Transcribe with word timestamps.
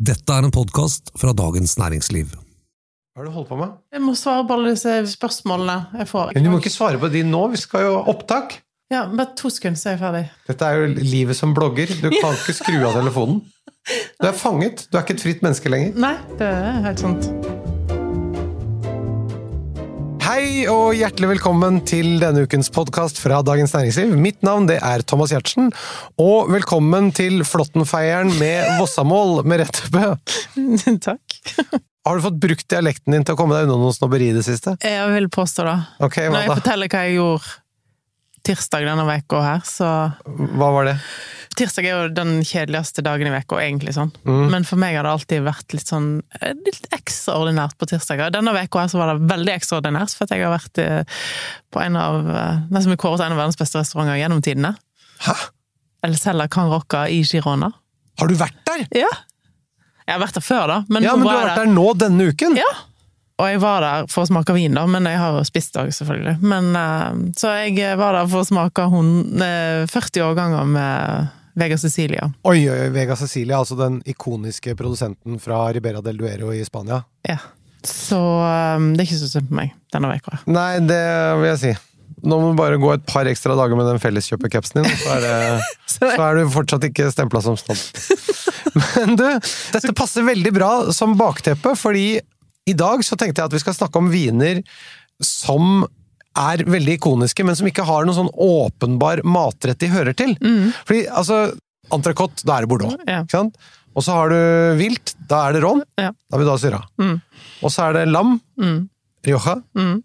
Dette 0.00 0.32
er 0.32 0.46
en 0.46 0.52
podkast 0.54 1.10
fra 1.20 1.34
Dagens 1.36 1.74
Næringsliv. 1.76 2.30
Hva 2.32 3.20
har 3.20 3.26
du 3.28 3.34
holdt 3.34 3.50
på 3.50 3.58
med? 3.60 3.74
Jeg 3.92 4.00
må 4.00 4.14
svare 4.16 4.46
på 4.48 4.56
alle 4.56 4.72
disse 4.72 4.94
spørsmålene 5.12 5.74
jeg 6.00 6.08
får. 6.08 6.32
Men 6.36 6.46
du 6.46 6.50
må 6.54 6.60
ikke 6.62 6.72
svare 6.72 7.00
på 7.02 7.10
de 7.12 7.20
nå, 7.28 7.42
vi 7.52 7.60
skal 7.60 7.84
jo 7.84 7.94
ha 7.98 8.04
opptak. 8.14 8.60
Ja, 8.90 9.04
Bare 9.12 9.36
to 9.38 9.50
sekunder, 9.52 9.78
så 9.78 9.90
er 9.92 9.98
jeg 9.98 10.00
ferdig. 10.00 10.22
Dette 10.48 10.66
er 10.70 10.80
jo 10.80 10.88
livet 11.04 11.38
som 11.38 11.52
blogger. 11.54 11.92
Du 12.00 12.08
kan 12.16 12.32
ikke 12.38 12.56
skru 12.56 12.78
av 12.80 12.96
telefonen. 12.96 13.42
Du 14.16 14.26
er 14.30 14.38
fanget. 14.46 14.86
Du 14.90 14.96
er 14.98 15.04
ikke 15.04 15.18
et 15.20 15.26
fritt 15.28 15.44
menneske 15.46 15.70
lenger. 15.70 15.92
Nei, 16.00 16.16
det 16.40 16.48
er 16.48 16.80
helt 16.88 17.04
sant. 17.04 17.28
Hei 20.30 20.62
og 20.70 20.92
hjertelig 20.94 21.26
velkommen 21.32 21.80
til 21.88 22.20
denne 22.22 22.44
ukens 22.46 22.68
podkast 22.70 23.16
fra 23.18 23.40
Dagens 23.42 23.72
Næringsliv. 23.74 24.12
Mitt 24.14 24.44
navn 24.46 24.68
det 24.68 24.76
er 24.78 25.02
Thomas 25.02 25.32
Giertsen, 25.34 25.72
og 26.22 26.52
velkommen 26.54 27.08
til 27.16 27.40
Flåttenfeieren 27.42 28.30
med 28.38 28.76
Vossamål 28.78 29.40
med 29.42 29.64
Rettebø. 29.64 30.04
Takk. 31.08 31.40
Har 32.06 32.14
du 32.20 32.22
fått 32.28 32.38
brukt 32.44 32.68
dialekten 32.70 33.16
din 33.16 33.26
til 33.26 33.34
å 33.34 33.40
komme 33.40 33.58
deg 33.58 33.66
unna 33.66 33.80
noe 33.80 33.96
snobberi 33.96 34.30
i 34.30 34.36
det 34.36 34.44
siste? 34.46 34.76
Jeg 34.86 35.10
vil 35.16 35.26
påstå 35.34 35.66
det. 35.66 35.74
Ok, 36.06 36.20
Når 36.22 36.44
jeg 36.44 36.52
forteller 36.52 36.94
hva 36.94 37.02
jeg 37.08 37.18
gjorde 37.18 37.56
tirsdag 38.46 38.86
denne 38.88 39.04
veka 39.08 39.42
her, 39.44 39.60
så 39.68 39.90
Hva 40.24 40.70
var 40.74 40.88
det? 40.90 40.96
Tirsdag 41.58 41.86
er 41.86 41.90
jo 41.92 42.10
den 42.14 42.44
kjedeligste 42.46 43.02
dagen 43.04 43.26
i 43.28 43.32
veka, 43.34 43.58
egentlig 43.60 43.92
sånn. 43.96 44.12
Mm. 44.24 44.44
Men 44.52 44.66
for 44.68 44.80
meg 44.80 44.94
har 44.96 45.04
det 45.04 45.12
alltid 45.12 45.42
vært 45.44 45.74
litt 45.74 45.90
sånn 45.90 46.10
eh, 46.38 46.54
litt 46.54 46.86
ekstraordinært 46.94 47.74
på 47.76 47.88
tirsdager. 47.90 48.30
Denne 48.32 48.54
veka 48.54 48.84
her 48.84 48.92
så 48.92 49.00
var 49.00 49.12
det 49.12 49.28
veldig 49.32 49.56
ekstraordinært, 49.58 50.14
for 50.16 50.28
at 50.28 50.36
jeg 50.36 50.46
har 50.46 50.54
vært 50.54 50.80
eh, 50.80 51.24
på 51.74 51.82
en 51.82 51.98
av 52.00 52.30
eh, 52.30 52.60
Nesten 52.70 52.94
blitt 52.94 53.02
kåret 53.02 53.20
til 53.20 53.26
en 53.26 53.34
av 53.34 53.42
verdens 53.42 53.58
beste 53.60 53.82
restauranter 53.82 54.20
gjennom 54.22 54.44
tidene. 54.46 54.76
Hæ? 55.26 55.34
El 56.06 56.14
Cella 56.16 56.46
Can 56.48 56.70
Rocca 56.72 57.04
i 57.12 57.20
Girona. 57.26 57.72
Har 58.20 58.30
du 58.30 58.38
vært 58.38 58.62
der? 58.70 58.86
Ja. 59.02 59.10
Jeg 60.06 60.14
har 60.16 60.22
vært 60.22 60.38
der 60.38 60.44
før, 60.46 60.64
da. 60.70 60.78
Men, 60.88 61.04
Ja, 61.04 61.16
men 61.18 61.26
du 61.26 61.32
har 61.34 61.44
vært 61.44 61.60
der 61.60 61.74
nå 61.74 61.90
denne 61.98 62.30
uken? 62.30 62.56
Ja. 62.58 62.70
Og 63.40 63.48
jeg 63.48 63.60
var 63.62 63.84
der 63.84 64.08
for 64.12 64.26
å 64.26 64.28
smake 64.28 64.52
vin, 64.52 64.76
da, 64.76 64.84
men 64.90 65.08
jeg 65.08 65.16
har 65.16 65.38
spist 65.48 65.76
òg, 65.80 65.92
selvfølgelig. 65.96 66.36
Men, 66.44 66.70
eh, 66.76 67.20
så 67.40 67.54
jeg 67.64 67.96
var 67.96 68.18
der 68.18 68.28
for 68.28 68.44
å 68.44 68.48
smake 68.48 68.88
hun, 68.92 69.40
eh, 69.40 69.86
40 69.88 70.26
årganger 70.26 70.66
med 70.68 71.30
Vega 71.56 71.78
Cecilia. 71.80 72.28
Oi, 72.44 72.68
oi, 72.68 72.76
oi, 72.86 72.90
Vega 72.92 73.16
Cecilia, 73.16 73.58
altså 73.58 73.78
den 73.78 74.02
ikoniske 74.08 74.76
produsenten 74.76 75.40
fra 75.40 75.72
Ribera 75.72 76.02
del 76.04 76.20
Duero 76.20 76.52
i 76.52 76.60
Spania. 76.64 77.02
Ja. 77.26 77.38
Så 77.82 78.20
eh, 78.20 78.88
det 78.92 79.00
er 79.00 79.08
ikke 79.08 79.22
så 79.22 79.30
synd 79.30 79.48
på 79.48 79.56
meg 79.62 79.72
denne 79.94 80.12
uka. 80.12 80.42
Nei, 80.50 80.74
det 80.84 81.04
vil 81.40 81.50
jeg 81.54 81.62
si. 81.64 81.72
Nå 82.20 82.36
må 82.36 82.50
du 82.50 82.58
bare 82.58 82.76
gå 82.76 82.90
et 82.92 83.06
par 83.08 83.28
ekstra 83.30 83.54
dager 83.56 83.78
med 83.78 83.88
den 83.88 84.00
felleskjøpercapsen 84.02 84.82
din, 84.82 84.98
så 85.00 85.14
er, 85.16 85.24
det, 85.24 85.60
så 85.96 86.10
er 86.26 86.36
du 86.36 86.52
fortsatt 86.52 86.84
ikke 86.90 87.08
stempla 87.14 87.40
som 87.44 87.56
snobb. 87.56 87.80
Men 88.80 89.16
du, 89.16 89.24
dette 89.72 89.94
passer 89.96 90.26
veldig 90.26 90.52
bra 90.52 90.70
som 90.92 91.16
bakteppe, 91.18 91.72
fordi 91.80 92.20
i 92.70 92.76
dag 92.78 93.02
så 93.06 93.18
tenkte 93.18 93.42
jeg 93.42 93.50
at 93.50 93.56
vi 93.56 93.62
skal 93.62 93.76
snakke 93.76 94.00
om 94.00 94.10
viner 94.12 94.62
som 95.24 95.82
er 96.38 96.62
veldig 96.70 96.94
ikoniske, 96.96 97.44
men 97.44 97.56
som 97.58 97.66
ikke 97.68 97.84
har 97.88 98.06
noen 98.06 98.16
sånn 98.16 98.30
åpenbar 98.40 99.20
matrett 99.26 99.80
de 99.82 99.90
hører 99.92 100.14
til. 100.16 100.36
Fordi 100.86 101.02
altså, 101.10 101.40
entrecôte, 101.92 102.44
da 102.46 102.56
er 102.60 102.64
det 102.64 102.70
Bordeaux. 102.70 102.94
Ja. 103.08 103.24
Ikke 103.26 103.34
sant? 103.40 103.58
Og 103.98 104.04
så 104.06 104.14
har 104.14 104.30
du 104.30 104.38
vilt, 104.78 105.16
da 105.28 105.42
er 105.48 105.56
det 105.56 105.64
rom. 105.64 105.82
Ja. 105.98 106.12
Da 106.14 106.38
er 106.38 106.42
vi 106.44 106.46
da 106.46 106.54
syra. 106.62 106.78
Mm. 107.02 107.16
Og 107.66 107.74
så 107.74 107.88
er 107.88 107.98
det 107.98 108.06
lam, 108.14 108.36
Mm. 108.60 108.78
Rioja. 109.26 109.56
Mm. 109.76 109.96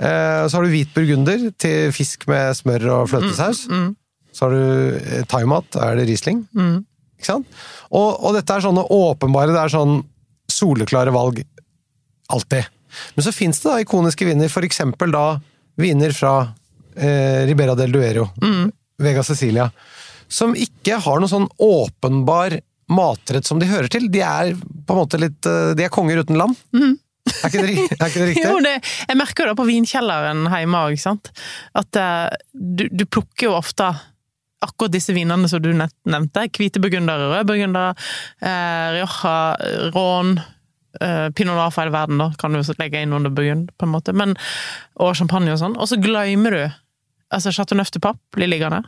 Eh, 0.00 0.42
så 0.50 0.58
har 0.58 0.66
du 0.66 0.72
hvit 0.74 0.90
burgunder 0.92 1.46
til 1.60 1.92
fisk 1.96 2.26
med 2.28 2.50
smør 2.58 2.84
og 2.98 3.06
fløtesaus. 3.12 3.62
Mm. 3.70 3.94
Så 4.36 4.44
har 4.46 4.52
du 4.52 4.98
eh, 4.98 5.22
thaimat, 5.30 5.70
da 5.72 5.86
er 5.86 5.96
det 6.00 6.08
Riesling. 6.10 6.42
Mm. 6.52 6.82
Ikke 7.16 7.30
sant? 7.30 7.46
Og, 7.88 8.18
og 8.20 8.34
dette 8.36 8.52
er 8.58 8.66
sånne 8.66 8.84
åpenbare, 8.92 9.54
det 9.54 9.62
er 9.62 9.72
sånn 9.72 10.00
soleklare 10.50 11.14
valg 11.14 11.40
alltid. 12.30 12.68
Men 13.14 13.26
så 13.26 13.32
fins 13.34 13.60
det 13.62 13.70
da 13.70 13.80
ikoniske 13.82 14.26
viner, 14.26 14.50
eksempel 14.66 15.12
da 15.14 15.24
viner 15.80 16.14
fra 16.16 16.34
eh, 16.96 17.46
Ribera 17.48 17.76
del 17.78 17.92
Duero, 17.94 18.30
Mm. 18.42 18.70
Vega 19.00 19.22
Cecilia, 19.24 19.70
som 20.28 20.52
ikke 20.52 20.98
har 21.00 21.20
noen 21.22 21.30
sånn 21.30 21.46
åpenbar 21.56 22.58
matrett 22.92 23.46
som 23.48 23.58
de 23.58 23.68
hører 23.70 23.88
til. 23.88 24.10
De 24.12 24.20
er 24.20 24.52
på 24.58 24.92
en 24.92 24.98
måte 24.98 25.20
litt 25.20 25.46
eh, 25.48 25.72
De 25.78 25.86
er 25.86 25.94
konger 25.94 26.20
uten 26.20 26.36
lam. 26.36 26.52
Er, 26.74 27.46
ikke 27.48 27.62
det, 27.64 27.74
er 27.94 28.10
ikke 28.10 28.20
det 28.20 28.28
riktig? 28.32 28.44
Mm. 28.44 28.50
Jo, 28.50 28.60
det, 28.66 28.74
jeg 29.08 29.20
merker 29.20 29.44
jo 29.44 29.52
det 29.52 29.58
på 29.60 29.68
vinkjelleren 29.70 30.44
hjemme 30.52 30.84
òg, 30.90 31.00
sant. 31.00 31.32
At 31.78 31.96
eh, 31.96 32.28
du, 32.52 32.88
du 32.92 33.06
plukker 33.06 33.48
jo 33.48 33.56
ofte 33.56 33.88
akkurat 34.60 34.92
disse 34.92 35.14
vinene 35.16 35.48
som 35.48 35.62
du 35.64 35.70
nevnte. 35.72 36.46
Hvite 36.52 36.82
burgundere, 36.82 37.30
røde 37.32 37.48
burgundere, 37.48 37.94
eh, 38.44 38.98
Rioja, 38.98 39.36
Rån, 39.94 40.34
eh, 41.00 41.28
Pinot 41.36 41.56
Noir 41.56 41.70
for 41.74 41.84
hele 41.84 41.94
verden, 41.94 42.20
da, 42.22 42.30
kan 42.40 42.54
du 42.54 42.60
legge 42.78 43.02
inn 43.02 43.12
under 43.16 43.30
burgund, 43.30 43.70
på 43.78 43.86
en 43.86 43.92
måte. 43.94 44.14
Men, 44.16 44.36
og 45.00 45.14
champagne 45.18 45.52
og 45.54 45.60
sånn. 45.62 45.76
Og 45.78 45.90
så 45.90 46.00
glemmer 46.00 46.56
du 46.56 46.64
altså 47.30 47.52
Chateau 47.54 47.78
Neuf 47.78 47.92
de 47.94 48.02
Papp 48.02 48.18
blir 48.34 48.50
liggende. 48.50 48.82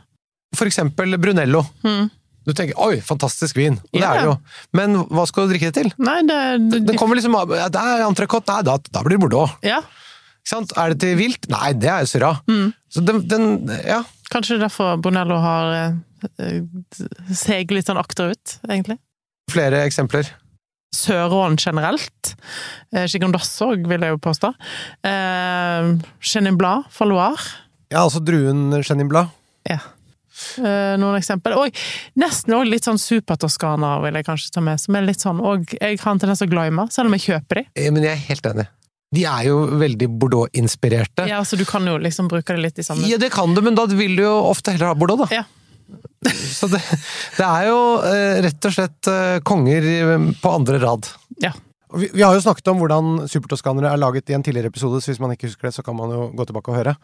For 0.57 0.69
eksempel 0.69 1.17
Brunello. 1.17 1.63
Mm. 1.85 2.11
Du 2.43 2.51
tenker 2.51 2.75
'oi, 2.75 2.99
fantastisk 2.99 3.55
vin', 3.55 3.77
og 3.79 3.93
det 3.95 4.01
Ja, 4.01 4.13
er 4.13 4.19
det 4.19 4.27
jo. 4.27 4.37
Men 4.75 4.95
hva 5.07 5.23
skal 5.27 5.47
du 5.47 5.53
drikke 5.53 5.71
det 5.71 5.75
til? 5.79 5.93
Nei, 5.97 6.19
det, 6.27 6.39
det, 6.73 6.81
Den 6.89 6.97
kommer 6.99 7.15
liksom 7.15 7.37
ja, 7.55 7.69
Det 7.71 7.79
er 7.79 8.03
entrecôte, 8.03 8.51
nei, 8.51 8.65
da, 8.67 8.75
da 8.91 9.03
blir 9.05 9.15
det 9.15 9.23
Bordeaux. 9.23 9.53
Ja? 9.63 9.79
Er 10.51 10.91
det 10.91 10.99
til 10.99 11.15
vilt? 11.15 11.47
Nei, 11.47 11.71
det 11.71 11.87
er 11.87 12.03
jo 12.03 12.11
Syrah. 12.11 12.41
Så 12.91 12.99
den, 12.99 13.23
den 13.31 13.71
Ja. 13.87 14.03
kanskje 14.29 14.59
derfor 14.59 14.99
Brunello 14.99 15.39
har 15.39 15.71
eh, 15.73 15.95
eh, 16.43 16.61
seget 17.31 17.71
litt 17.71 17.87
sånn 17.87 18.01
akterut, 18.01 18.59
egentlig. 18.67 18.99
Flere 19.49 19.85
eksempler. 19.87 20.27
Sør-Rån 20.93 21.57
generelt. 21.59 22.35
Eh, 22.93 23.07
Gigondas 23.09 23.51
òg, 23.65 23.87
vil 23.89 24.05
jeg 24.05 24.13
jo 24.15 24.21
påstå. 24.21 24.53
Eh, 25.09 25.89
Chenin 26.21 26.57
Blad 26.59 26.85
fra 26.93 27.07
Loire. 27.09 27.41
Ja, 27.93 28.03
altså 28.05 28.21
druen 28.25 28.69
Chenin 28.85 29.09
Blad. 29.11 29.29
Ja. 29.69 29.79
Eh, 30.57 30.93
noen 30.97 31.17
eksempel. 31.19 31.53
Og 31.61 31.75
nesten 32.19 32.55
òg 32.57 32.69
litt 32.69 32.87
sånn 32.87 32.97
super-toskana 33.01 33.95
vil 34.05 34.17
jeg 34.17 34.25
kanskje 34.27 34.53
ta 34.55 34.63
med, 34.65 34.81
som 34.81 34.97
er 34.97 35.05
litt 35.05 35.21
sånn 35.21 35.41
Og 35.45 35.75
jeg 35.77 35.99
har 36.01 36.11
en 36.15 36.21
tendens 36.21 36.41
til 36.41 36.49
å 36.49 36.53
glemme, 36.55 36.87
selv 36.93 37.09
om 37.11 37.17
jeg 37.17 37.27
kjøper 37.29 37.61
de. 37.61 37.65
Eh, 37.77 37.91
Men 37.93 38.07
jeg 38.07 38.17
er 38.17 38.23
helt 38.29 38.49
enig. 38.53 38.67
De 39.13 39.25
er 39.29 39.43
jo 39.45 39.59
veldig 39.77 40.07
Bordeaux-inspirerte. 40.17 41.27
Ja, 41.29 41.43
så 41.45 41.57
du 41.59 41.65
kan 41.69 41.85
jo 41.85 41.99
liksom 42.01 42.27
bruke 42.31 42.55
det 42.55 42.63
litt 42.63 42.79
i 42.81 42.85
samme 42.85 43.05
Ja, 43.05 43.19
det 43.21 43.29
kan 43.31 43.53
du, 43.53 43.61
men 43.61 43.75
da 43.77 43.85
vil 43.85 44.15
du 44.17 44.23
jo 44.23 44.33
ofte 44.49 44.73
heller 44.73 44.89
ha 44.89 44.95
Bordeaux, 44.97 45.27
da. 45.27 45.35
Ja. 45.41 45.43
Så 46.31 46.69
det, 46.71 46.79
det 47.37 47.45
er 47.45 47.67
jo 47.67 47.79
eh, 48.07 48.39
rett 48.45 48.69
og 48.69 48.75
slett 48.75 49.09
eh, 49.11 49.37
konger 49.45 49.87
på 50.41 50.53
andre 50.55 50.79
rad. 50.83 51.09
Ja. 51.43 51.51
Vi, 51.93 52.09
vi 52.13 52.23
har 52.23 52.33
jo 52.33 52.41
snakket 52.41 52.71
om 52.71 52.79
hvordan 52.81 53.27
supertoskanere 53.29 53.91
er 53.91 54.01
laget 54.01 54.31
i 54.31 54.37
en 54.37 54.45
tidligere 54.45 54.71
episode, 54.73 55.01
så 55.01 55.11
hvis 55.11 55.21
man 55.21 55.35
ikke 55.35 55.51
husker 55.51 55.69
det, 55.69 55.75
så 55.75 55.85
kan 55.85 55.97
man 55.97 56.13
jo 56.15 56.31
gå 56.33 56.47
tilbake 56.49 56.73
og 56.73 56.79
høre. 56.81 56.97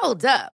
Hold 0.00 0.24
up. 0.24 0.59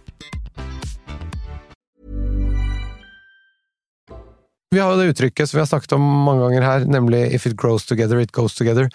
Vi 4.71 4.79
har 4.79 4.93
jo 4.93 5.01
det 5.01 5.11
uttrykket 5.11 5.49
som 5.49 5.57
vi 5.57 5.61
har 5.61 5.67
snakket 5.67 5.97
om 5.97 6.03
mange 6.25 6.45
ganger 6.45 6.61
her, 6.61 6.85
nemlig 6.85 7.33
'if 7.35 7.47
it 7.47 7.57
grows 7.57 7.85
together, 7.85 8.19
it 8.19 8.31
goes 8.31 8.55
together'. 8.55 8.89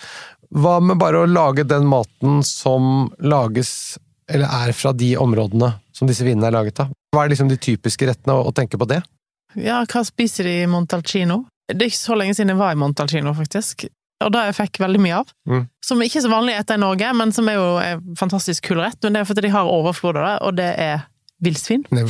Hva 0.50 0.80
med 0.80 0.96
bare 0.98 1.20
å 1.20 1.26
lage 1.26 1.66
den 1.68 1.86
maten 1.86 2.42
som 2.44 3.12
lages, 3.20 3.98
eller 4.28 4.46
er 4.46 4.72
fra 4.72 4.92
de 4.92 5.16
områdene 5.16 5.74
som 5.92 6.08
disse 6.08 6.24
vinene 6.24 6.46
er 6.46 6.56
laget 6.56 6.80
av? 6.80 6.94
Hva 7.12 7.24
er 7.24 7.28
liksom 7.28 7.48
de 7.48 7.56
typiske 7.56 8.06
rettene, 8.06 8.32
å 8.32 8.54
tenke 8.54 8.78
på 8.78 8.88
det? 8.88 9.02
Ja, 9.54 9.84
hva 9.84 10.04
spiser 10.04 10.44
de 10.44 10.62
i 10.62 10.66
Montalcino? 10.66 11.44
Det 11.68 11.82
er 11.82 11.90
ikke 11.90 12.06
så 12.08 12.16
lenge 12.16 12.34
siden 12.34 12.54
jeg 12.54 12.58
var 12.58 12.72
i 12.72 12.80
Montalcino, 12.80 13.34
faktisk. 13.34 13.86
Og 14.24 14.32
det 14.32 14.46
jeg 14.46 14.56
fikk 14.56 14.80
veldig 14.80 15.00
mye 15.00 15.18
av. 15.20 15.32
Mm. 15.48 15.68
Som 15.84 16.00
ikke 16.00 16.20
er 16.22 16.24
så 16.24 16.32
vanlig 16.32 16.54
å 16.56 16.62
spise 16.62 16.78
i 16.78 16.80
Norge, 16.80 17.12
men 17.12 17.32
som 17.32 17.48
er 17.48 17.58
jo 17.58 17.68
en 17.82 18.16
fantastisk 18.16 18.64
kul 18.70 18.80
rett. 18.80 18.96
Men 19.02 19.12
det 19.12 19.20
er 19.20 19.28
fordi 19.28 19.44
de 19.44 19.52
har 19.52 19.68
overflod 19.68 20.16
av 20.16 20.24
det, 20.24 20.36
og 20.46 20.56
det 20.56 20.70
er 20.80 21.04
villsvin. 21.44 21.82
De, 21.92 22.04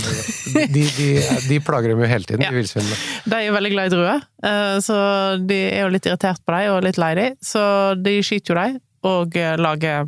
de, 0.72 1.06
de 1.48 1.56
plager 1.66 1.90
dem 1.92 2.02
jo 2.04 2.06
hele 2.10 2.24
tiden, 2.28 2.44
Ja. 2.46 2.50
de 2.52 2.60
villsvinene. 2.60 2.96
De 3.26 3.34
er 3.40 3.46
jo 3.48 3.54
veldig 3.56 3.72
glad 3.72 3.88
i 3.90 3.94
druer, 3.96 4.22
eh, 4.46 4.76
så 4.84 4.96
de 5.42 5.58
er 5.72 5.82
jo 5.86 5.92
litt 5.96 6.06
irritert 6.06 6.42
på 6.46 6.54
dem 6.54 6.74
og 6.76 6.84
litt 6.86 7.00
lei 7.02 7.14
dem. 7.18 7.34
Så 7.42 7.62
de 8.02 8.18
skyter 8.22 8.54
jo 8.54 8.58
dem 8.60 8.78
og 9.10 9.36
eh, 9.36 9.56
lager 9.58 10.06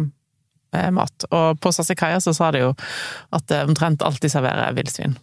eh, 0.74 0.90
mat. 0.94 1.26
Og 1.34 1.58
på 1.62 1.72
Sassikaia 1.74 2.20
så 2.22 2.34
sa 2.36 2.52
de 2.54 2.62
jo 2.68 2.74
at 3.34 3.46
det 3.50 3.64
omtrent 3.66 4.02
alltid 4.06 4.30
serverer 4.36 4.74
villsvin. 4.78 5.16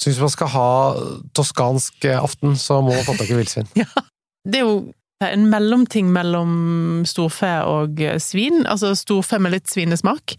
Så 0.00 0.08
hvis 0.08 0.20
man 0.22 0.32
skal 0.32 0.48
ha 0.56 0.68
toskansk 1.36 2.06
aften, 2.16 2.56
så 2.56 2.80
må 2.80 2.94
man 2.96 3.04
få 3.04 3.16
tak 3.20 3.30
i 3.34 3.36
villsvin. 3.42 3.68
Det 4.46 4.60
er 4.60 4.64
jo 4.64 4.76
en 5.26 5.46
mellomting 5.50 6.08
mellom 6.14 7.02
storfe 7.08 7.48
og 7.66 7.98
svin. 8.22 8.62
Altså 8.68 8.92
storfe 8.94 9.40
med 9.42 9.56
litt 9.56 9.66
svinesmak. 9.72 10.36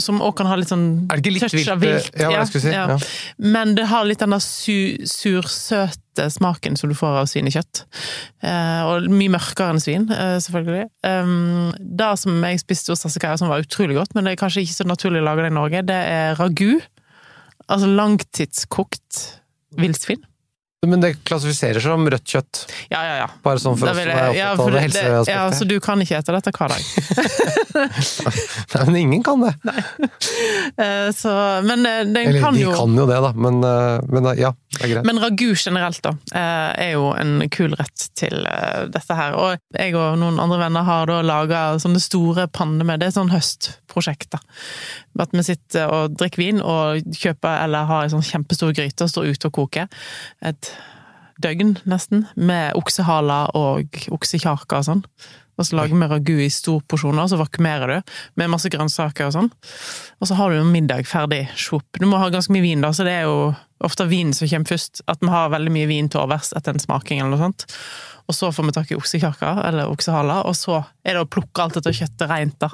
Som 0.00 0.20
òg 0.24 0.34
kan 0.38 0.46
ha 0.50 0.56
litt 0.56 0.68
sånn 0.70 1.06
Er 1.10 1.20
det 1.20 1.24
ikke 1.24 1.34
litt 1.36 1.82
vilt? 1.82 2.10
eh, 2.16 2.22
Ja, 2.22 2.28
hva 2.30 2.38
jeg 2.40 2.48
skulle 2.50 2.64
si. 2.64 2.72
ja. 2.74 2.86
Ja. 2.88 2.98
Men 3.38 3.74
det 3.76 3.86
har 3.90 4.04
litt 4.08 4.18
den 4.22 4.30
der 4.34 4.40
su 4.44 4.76
sursøte 5.06 6.26
smaken 6.34 6.76
som 6.76 6.90
du 6.90 6.96
får 6.98 7.20
av 7.22 7.28
svinekjøtt. 7.30 7.84
Eh, 8.44 8.80
og 8.88 9.06
mye 9.12 9.32
mørkere 9.32 9.70
enn 9.74 9.80
svin, 9.80 10.08
eh, 10.12 10.36
selvfølgelig. 10.42 10.88
Um, 11.06 11.70
det 11.78 12.10
som 12.20 12.42
jeg 12.44 12.60
spiste 12.60 12.92
hos 12.92 13.04
Tassekaya, 13.04 13.38
som 13.40 13.48
var 13.52 13.62
utrolig 13.64 13.96
godt, 13.96 14.14
men 14.14 14.24
det 14.26 14.32
er 14.34 14.40
kanskje 14.42 14.64
ikke 14.66 14.78
så 14.82 14.88
naturlig 14.88 15.22
å 15.22 15.28
lage 15.30 15.44
det 15.46 15.52
i 15.52 15.56
Norge, 15.56 15.84
det 15.86 16.00
er 16.10 16.34
ragu. 16.40 16.80
Altså 17.70 17.86
langtidskokt 17.86 19.40
villsvin. 19.78 20.24
Men 20.86 21.02
det 21.02 21.10
klassifiserer 21.28 21.82
som 21.84 22.06
rødt 22.08 22.24
kjøtt. 22.24 22.60
Ja, 22.88 23.02
ja, 23.04 23.16
ja. 23.20 23.26
Bare 23.44 23.60
sånn 23.60 23.74
for 23.76 23.90
oss 23.90 23.98
som 23.98 24.08
er 24.08 24.30
opptatt 24.30 24.60
av 24.64 24.70
det- 24.72 24.84
helseaspektet. 24.86 25.34
Ja, 25.34 25.42
så 25.52 25.66
du 25.68 25.74
kan 25.84 26.00
ikke 26.00 26.16
ete 26.16 26.32
dette 26.32 26.52
hver 26.56 26.72
dag. 26.72 26.80
Nei, 28.74 28.84
men 28.86 28.96
ingen 28.96 29.22
kan 29.22 29.44
det. 29.44 29.54
Eh, 30.80 31.10
Så, 31.12 31.28
men 31.66 31.84
eh, 31.86 32.04
den 32.06 32.16
Eller 32.16 32.40
kan 32.40 32.54
de 32.54 32.62
jo 32.62 32.70
kan 32.72 32.94
jo 32.96 33.04
det, 33.08 33.16
da. 33.20 33.32
Men, 33.34 33.58
uh, 33.64 34.00
men 34.08 34.26
uh, 34.26 34.32
ja, 34.38 34.52
det 34.76 34.84
er 34.86 34.92
greit. 34.94 35.06
Men 35.08 35.18
ragu 35.20 35.50
generelt, 35.58 35.98
da, 36.04 36.12
er 36.32 36.92
jo 36.94 37.10
en 37.18 37.42
kul 37.52 37.74
rett 37.76 38.06
til 38.16 38.46
dette 38.94 39.16
her. 39.18 39.34
Og 39.36 39.58
jeg 39.76 39.94
og 39.98 40.16
noen 40.20 40.38
andre 40.40 40.60
venner 40.62 40.86
har 40.86 41.10
da 41.10 41.18
laga 41.26 41.62
sånne 41.82 42.00
store 42.00 42.46
panner 42.54 42.86
med 42.88 43.02
Det 43.02 43.10
er 43.10 43.16
sånn 43.18 43.32
høstprosjekt, 43.34 44.30
da. 44.36 44.40
At 45.20 45.34
vi 45.36 45.44
sitter 45.44 45.90
og 45.92 46.16
drikker 46.16 46.40
vin 46.40 46.62
og 46.62 47.02
kjøper 47.18 47.64
eller 47.66 47.90
har 47.90 48.06
en 48.06 48.14
sånn 48.14 48.24
kjempestor 48.30 48.72
gryte 48.76 49.04
og 49.04 49.12
står 49.12 49.32
ute 49.34 49.50
og 49.50 49.56
koker. 49.58 49.90
Et 50.46 50.69
døgn, 51.42 51.76
nesten, 51.90 52.26
med 52.36 52.76
oksehaler 52.78 53.54
og 53.58 54.02
oksekjaker 54.12 54.80
og 54.80 54.88
sånn. 54.88 55.06
Og 55.60 55.66
så 55.68 55.76
lager 55.76 55.92
vi 55.92 56.08
ragu 56.08 56.36
i 56.40 56.48
store 56.52 56.80
porsjoner, 56.88 57.26
så 57.28 57.36
vakumerer 57.36 57.90
du 57.92 58.12
med 58.40 58.48
masse 58.48 58.70
grønnsaker 58.72 59.28
og 59.28 59.34
sånn. 59.34 59.50
Og 60.16 60.30
så 60.30 60.38
har 60.38 60.52
du 60.52 60.60
en 60.60 60.72
middag 60.72 61.04
ferdig. 61.08 61.42
shop. 61.54 61.84
Du 62.00 62.06
må 62.08 62.20
ha 62.20 62.30
ganske 62.32 62.54
mye 62.54 62.64
vin, 62.64 62.80
da, 62.80 62.94
så 62.96 63.04
det 63.04 63.18
er 63.18 63.28
jo 63.28 63.50
ofte 63.84 64.08
vinen 64.08 64.32
som 64.36 64.48
kommer 64.48 64.72
først. 64.72 65.02
At 65.06 65.20
vi 65.20 65.28
har 65.28 65.52
veldig 65.52 65.72
mye 65.74 65.90
vin 65.90 66.08
til 66.08 66.22
overs 66.22 66.54
etter 66.56 66.72
en 66.72 66.80
smaking 66.80 67.20
eller 67.20 67.36
noe 67.36 67.44
sånt. 67.44 67.66
Og 68.30 68.36
så 68.36 68.52
får 68.54 68.68
vi 68.68 68.76
tak 68.76 68.92
i 68.92 68.96
oksekjaker, 68.96 69.60
eller 69.68 69.92
oksehaler, 69.92 70.46
og 70.48 70.56
så 70.56 70.80
er 71.04 71.18
det 71.18 71.26
å 71.26 71.28
plukke 71.28 71.64
alt 71.64 71.76
dette 71.76 71.92
kjøttet 71.98 72.30
rent, 72.30 72.56
da. 72.62 72.72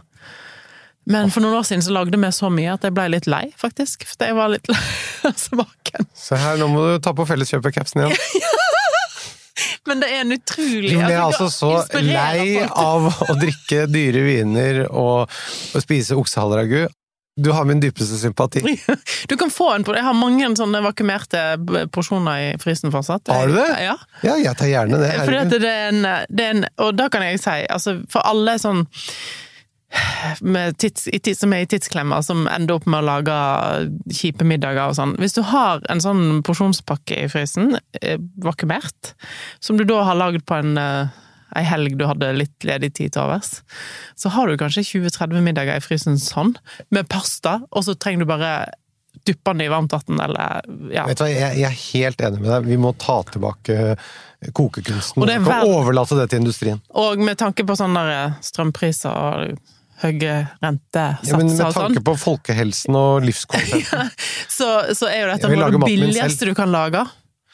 Men 1.06 1.30
for 1.30 1.44
noen 1.44 1.60
år 1.60 1.66
siden 1.68 1.84
så 1.86 1.94
lagde 1.94 2.18
vi 2.18 2.30
så 2.34 2.50
mye 2.50 2.72
at 2.74 2.84
jeg 2.86 2.94
ble 2.96 3.06
litt 3.14 3.28
lei, 3.30 3.44
faktisk. 3.58 4.06
For 4.10 4.26
jeg 4.26 4.34
var 4.38 4.50
litt 4.50 4.66
lei 4.70 4.82
av 5.28 5.36
smaken. 5.38 6.08
Se 6.18 6.38
her, 6.40 6.58
nå 6.58 6.66
må 6.72 6.82
du 6.88 6.96
ta 7.02 7.14
på 7.16 7.26
Felleskjøpet-capsen 7.28 8.02
igjen. 8.04 8.16
Men 9.86 10.02
det 10.02 10.08
er 10.10 10.24
en 10.24 10.34
utrolig 10.34 10.90
Du 10.90 10.98
ble 10.98 11.16
altså 11.22 11.46
så 11.52 11.70
lei 12.02 12.58
av 12.66 13.06
å 13.06 13.36
drikke 13.38 13.86
dyre 13.86 14.24
viner 14.26 14.80
og, 14.90 15.30
og 15.30 15.84
spise 15.84 16.18
oksehaleragu. 16.18 16.88
Du 17.36 17.52
har 17.52 17.64
min 17.68 17.80
dypeste 17.80 18.18
sympati. 18.18 18.64
Du 19.28 19.36
kan 19.36 19.50
få 19.50 19.70
en 19.74 19.84
på 19.84 19.92
det. 19.92 20.00
Jeg 20.00 20.08
har 20.08 20.16
mange 20.16 20.48
sånne 20.58 20.80
vakumerte 20.84 21.40
porsjoner 21.92 22.42
i 22.42 22.52
frysen 22.62 22.92
fortsatt. 22.94 23.28
Har 23.30 23.50
du 23.50 23.56
det? 23.58 23.68
Ja. 23.84 23.96
Ja, 24.24 24.36
jeg 24.40 24.58
tar 24.58 24.70
gjerne 24.70 25.00
det. 25.02 25.10
Fordi 25.22 25.58
det 25.60 25.72
en, 25.72 26.06
det 26.28 26.46
er 26.46 26.54
en 26.54 26.68
Og 26.86 26.94
da 26.96 27.10
kan 27.12 27.26
jeg 27.26 27.42
si, 27.42 27.58
altså 27.70 27.98
for 28.12 28.24
alle 28.26 28.56
sånn 28.62 28.86
tids, 30.78 31.06
som 31.38 31.52
er 31.54 31.64
i 31.64 31.68
tidsklemmer, 31.70 32.22
som 32.24 32.46
ender 32.50 32.76
opp 32.76 32.86
med 32.90 33.00
å 33.04 33.06
lage 33.06 33.36
kjipe 34.12 34.46
middager 34.48 34.90
og 34.90 34.96
sånn. 34.98 35.14
Hvis 35.22 35.36
du 35.36 35.42
har 35.46 35.84
en 35.92 36.02
sånn 36.02 36.42
porsjonspakke 36.46 37.22
i 37.24 37.28
frysen, 37.30 37.76
vakumert, 38.42 38.56
vakuumert, 38.56 39.14
som 39.60 39.78
du 39.78 39.84
da 39.84 40.02
har 40.06 40.18
lagd 40.18 40.44
på 40.46 40.56
en 40.58 40.76
eh, 40.80 41.14
ei 41.56 41.64
helg 41.64 41.96
du 41.98 42.06
hadde 42.08 42.32
litt 42.36 42.66
ledig 42.66 42.92
tid 42.96 43.14
til 43.14 43.22
overs, 43.26 43.60
så 44.18 44.32
har 44.34 44.48
du 44.48 44.58
kanskje 44.60 44.84
20-30 44.84 45.44
middager 45.44 45.78
i 45.78 45.84
frysen 45.84 46.18
sånn, 46.20 46.56
med 46.90 47.08
pasta, 47.08 47.60
og 47.70 47.86
så 47.86 47.94
trenger 47.94 48.24
du 48.24 48.32
bare 48.32 48.52
dyppe 49.26 49.54
den 49.54 49.64
i 49.64 49.70
varmt 49.72 49.94
vann, 49.94 50.20
eller 50.20 50.66
ja. 50.92 51.06
Vet 51.08 51.18
du 51.18 51.24
hva, 51.24 51.30
jeg, 51.32 51.60
jeg 51.62 51.70
er 51.70 51.78
helt 51.80 52.24
enig 52.26 52.42
med 52.42 52.50
deg. 52.52 52.66
Vi 52.68 52.76
må 52.78 52.92
ta 53.00 53.22
tilbake 53.26 53.96
kokekunsten. 54.54 55.22
Og 55.22 55.30
det 55.30 55.38
er 55.38 55.64
og 55.64 55.72
overlate 55.80 56.18
det 56.18 56.28
til 56.30 56.44
industrien. 56.44 56.82
Og 57.00 57.22
med 57.24 57.38
tanke 57.40 57.64
på 57.66 57.78
sånne 57.78 58.04
strømpriser 58.44 59.16
og 59.16 59.56
høye 60.02 60.32
rentesatser 60.62 61.30
Ja, 61.30 61.38
men 61.40 61.50
med 61.50 61.60
sånn, 61.60 61.76
tanke 61.76 62.02
på 62.04 62.16
folkehelsen 62.20 62.98
og 62.98 63.24
livskvaliteten. 63.26 64.10
så, 64.58 64.72
så 64.96 65.08
er 65.10 65.22
jo 65.24 65.30
dette 65.34 65.52
noe 65.52 65.68
av 65.68 65.76
det 65.76 65.88
billigste 65.88 66.50
du 66.50 66.54
kan 66.58 66.72
lage. 66.72 67.04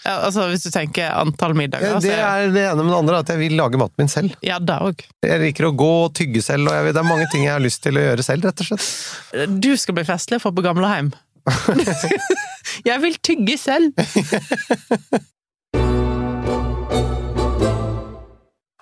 Ja, 0.03 0.17
altså 0.27 0.49
Hvis 0.51 0.65
du 0.67 0.73
tenker 0.75 1.13
antall 1.15 1.55
middager. 1.55 2.01
Det 2.03 2.15
er 2.17 2.49
det 2.51 2.65
ene 2.67 2.83
med 2.83 2.91
det 2.91 2.99
andre, 2.99 3.21
at 3.23 3.29
jeg 3.31 3.39
vil 3.39 3.55
lage 3.59 3.79
maten 3.79 4.03
min 4.03 4.11
selv. 4.11 4.35
ja, 4.43 4.59
det 4.59 4.79
også. 4.83 5.11
Jeg 5.29 5.43
liker 5.45 5.69
å 5.69 5.75
gå 5.79 5.91
og 6.07 6.15
tygge 6.19 6.43
selv, 6.43 6.71
og 6.71 6.89
vet, 6.89 6.97
det 6.97 7.05
er 7.05 7.07
mange 7.07 7.29
ting 7.31 7.47
jeg 7.47 7.55
har 7.55 7.63
lyst 7.63 7.85
til 7.85 8.01
å 8.01 8.07
gjøre 8.09 8.27
selv, 8.27 8.49
rett 8.49 8.65
og 8.65 8.73
slett. 8.73 9.53
Du 9.63 9.71
skal 9.79 9.99
bli 9.99 10.07
festlig 10.09 10.43
for 10.43 10.57
på 10.57 10.65
gamlehjem. 10.67 11.13
jeg 12.91 12.99
vil 13.05 13.21
tygge 13.23 13.59
selv! 13.61 13.95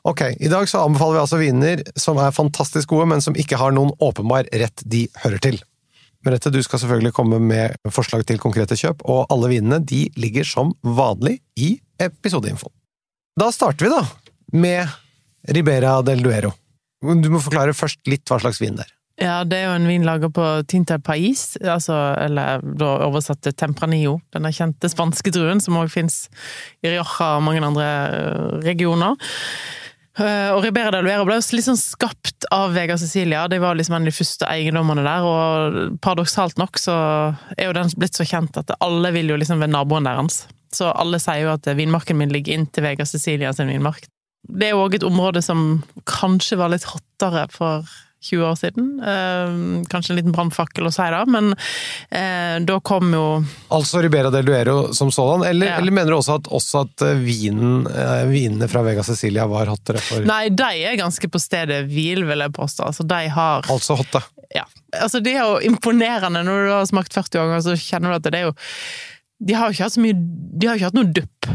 Ok, 0.08 0.23
i 0.41 0.49
dag 0.49 0.69
så 0.69 0.85
anbefaler 0.87 1.19
vi 1.19 1.20
altså 1.23 1.41
viner 1.41 1.82
som 1.99 2.20
er 2.20 2.32
fantastisk 2.32 2.93
gode, 2.94 3.08
men 3.12 3.25
som 3.25 3.37
ikke 3.37 3.58
har 3.61 3.75
noen 3.76 3.93
åpenbar 4.00 4.49
rett 4.62 4.85
de 4.88 5.05
hører 5.25 5.43
til. 5.44 5.61
Merete, 6.25 6.52
du 6.52 6.61
skal 6.64 6.82
selvfølgelig 6.82 7.14
komme 7.17 7.38
med 7.41 7.76
forslag 7.93 8.26
til 8.29 8.41
konkrete 8.41 8.76
kjøp, 8.76 9.05
og 9.08 9.26
alle 9.32 9.55
vinene 9.55 9.81
de 9.81 10.06
ligger 10.20 10.44
som 10.44 10.75
vanlig 10.85 11.38
i 11.56 11.75
episodeinfoen. 12.00 12.73
Da 13.41 13.49
starter 13.55 13.87
vi 13.87 13.93
da 13.93 14.02
med 14.52 14.88
Ribera 15.49 16.00
del 16.05 16.25
Duero. 16.25 16.53
Du 17.00 17.31
må 17.32 17.41
forklare 17.41 17.76
først 17.76 18.03
litt 18.11 18.29
hva 18.29 18.41
slags 18.43 18.61
vin 18.61 18.76
det 18.76 18.85
er. 18.85 18.96
Ja, 19.20 19.43
det 19.44 19.58
er 19.58 19.67
jo 19.69 19.76
en 19.76 19.88
vin 19.88 20.05
laga 20.08 20.31
på 20.32 20.44
Tinta 20.69 20.96
Pais, 21.05 21.58
altså, 21.61 21.96
eller 22.17 22.62
da 22.64 22.94
oversatt 23.05 23.43
til 23.44 23.53
Tempranillo. 23.53 24.14
Den 24.32 24.49
kjente 24.49 24.88
spanske 24.88 25.32
druen 25.35 25.61
som 25.61 25.76
òg 25.76 25.93
fins 25.93 26.23
i 26.81 26.88
Rioja 26.88 27.35
og 27.37 27.44
mange 27.44 27.61
andre 27.64 27.88
eh, 27.88 28.55
regioner. 28.64 29.20
Eh, 30.19 30.51
Og 30.51 30.65
Ribera 30.65 30.91
del 30.91 31.07
Vera 31.07 31.25
ble 31.25 31.37
jo 31.39 31.57
litt 31.57 31.67
sånn 31.69 31.79
skapt 31.79 32.49
av 32.53 32.75
Vega 32.75 32.97
Cecilia. 32.99 33.45
De 33.49 33.61
var 33.62 33.77
liksom 33.79 33.95
en 33.95 34.03
av 34.03 34.11
de 34.11 34.17
første 34.17 34.49
eiendommene 34.51 35.05
der, 35.07 35.23
og 35.27 35.99
paradoksalt 36.03 36.59
nok 36.59 36.81
så 36.83 36.97
er 37.57 37.69
jo 37.69 37.77
den 37.77 37.93
blitt 37.97 38.19
så 38.19 38.27
kjent 38.27 38.59
at 38.59 38.75
alle 38.81 39.12
vil 39.15 39.31
jo 39.31 39.39
liksom 39.41 39.62
være 39.62 39.73
naboen 39.73 40.09
deres. 40.09 40.43
Så 40.75 40.91
alle 40.91 41.19
sier 41.23 41.45
jo 41.47 41.55
at 41.55 41.67
vinmarken 41.79 42.19
min 42.19 42.31
ligger 42.35 42.59
inntil 42.59 42.87
Vega 42.87 43.07
Cecilia 43.07 43.53
sin 43.55 43.71
vinmark. 43.71 44.06
Det 44.49 44.69
er 44.70 44.75
jo 44.75 44.84
òg 44.84 44.96
et 44.96 45.06
område 45.06 45.43
som 45.44 45.82
kanskje 46.08 46.58
var 46.58 46.73
litt 46.73 46.87
hottere 46.89 47.46
for 47.53 47.87
20 48.22 48.44
år 48.44 48.56
siden. 48.60 48.89
Eh, 49.00 49.84
kanskje 49.89 50.12
en 50.12 50.17
liten 50.19 50.32
brannfakkel 50.34 50.86
å 50.86 50.93
si 50.93 51.06
det, 51.15 51.20
men 51.32 51.55
eh, 52.10 52.58
da 52.69 52.77
kom 52.84 53.12
jo 53.17 53.22
Altså 53.72 54.03
Ribera 54.05 54.31
del 54.34 54.44
Duero 54.44 54.93
som 54.94 55.10
sådan, 55.15 55.46
eller, 55.48 55.67
Ja. 55.70 55.77
eller 55.81 55.93
mener 55.96 56.12
du 56.12 56.19
også 56.19 56.36
at, 56.41 56.50
også 56.53 56.82
at 56.84 57.03
eh, 57.06 57.15
vinen, 57.24 57.86
eh, 57.89 58.24
vinene 58.29 58.69
fra 58.69 58.82
Vega 58.84 59.03
Cecilia 59.06 59.46
var 59.48 59.67
hottere 59.72 60.03
for 60.05 60.20
Nei, 60.29 60.48
de 60.53 60.69
er 60.84 60.98
ganske 61.00 61.31
på 61.32 61.41
stedet 61.41 61.86
hvil, 61.89 62.24
vil 62.29 62.44
jeg 62.44 62.53
påstå. 62.56 62.84
Altså, 62.93 63.06
de 63.08 63.22
har 63.29 63.65
Altså 63.72 63.96
hotte. 63.96 64.20
Ja. 64.55 64.65
Altså, 65.00 65.20
det 65.24 65.36
er 65.39 65.44
jo 65.46 65.60
imponerende. 65.70 66.43
Når 66.44 66.65
du 66.67 66.72
har 66.74 66.86
smakt 66.91 67.15
40 67.15 67.39
ganger, 67.39 67.60
så 67.65 67.77
kjenner 67.79 68.10
du 68.10 68.17
at 68.20 68.22
det 68.29 68.34
er 68.41 68.48
jo 68.50 68.55
De 69.41 69.55
har 69.56 69.69
jo 69.70 69.72
ikke 69.79 69.86
hatt 69.86 69.94
så 69.94 70.03
mye 70.05 70.17
De 70.60 70.67
har 70.69 70.77
ikke 70.77 70.89
hatt 70.91 70.98
noe 70.98 71.12
dupp 71.17 71.46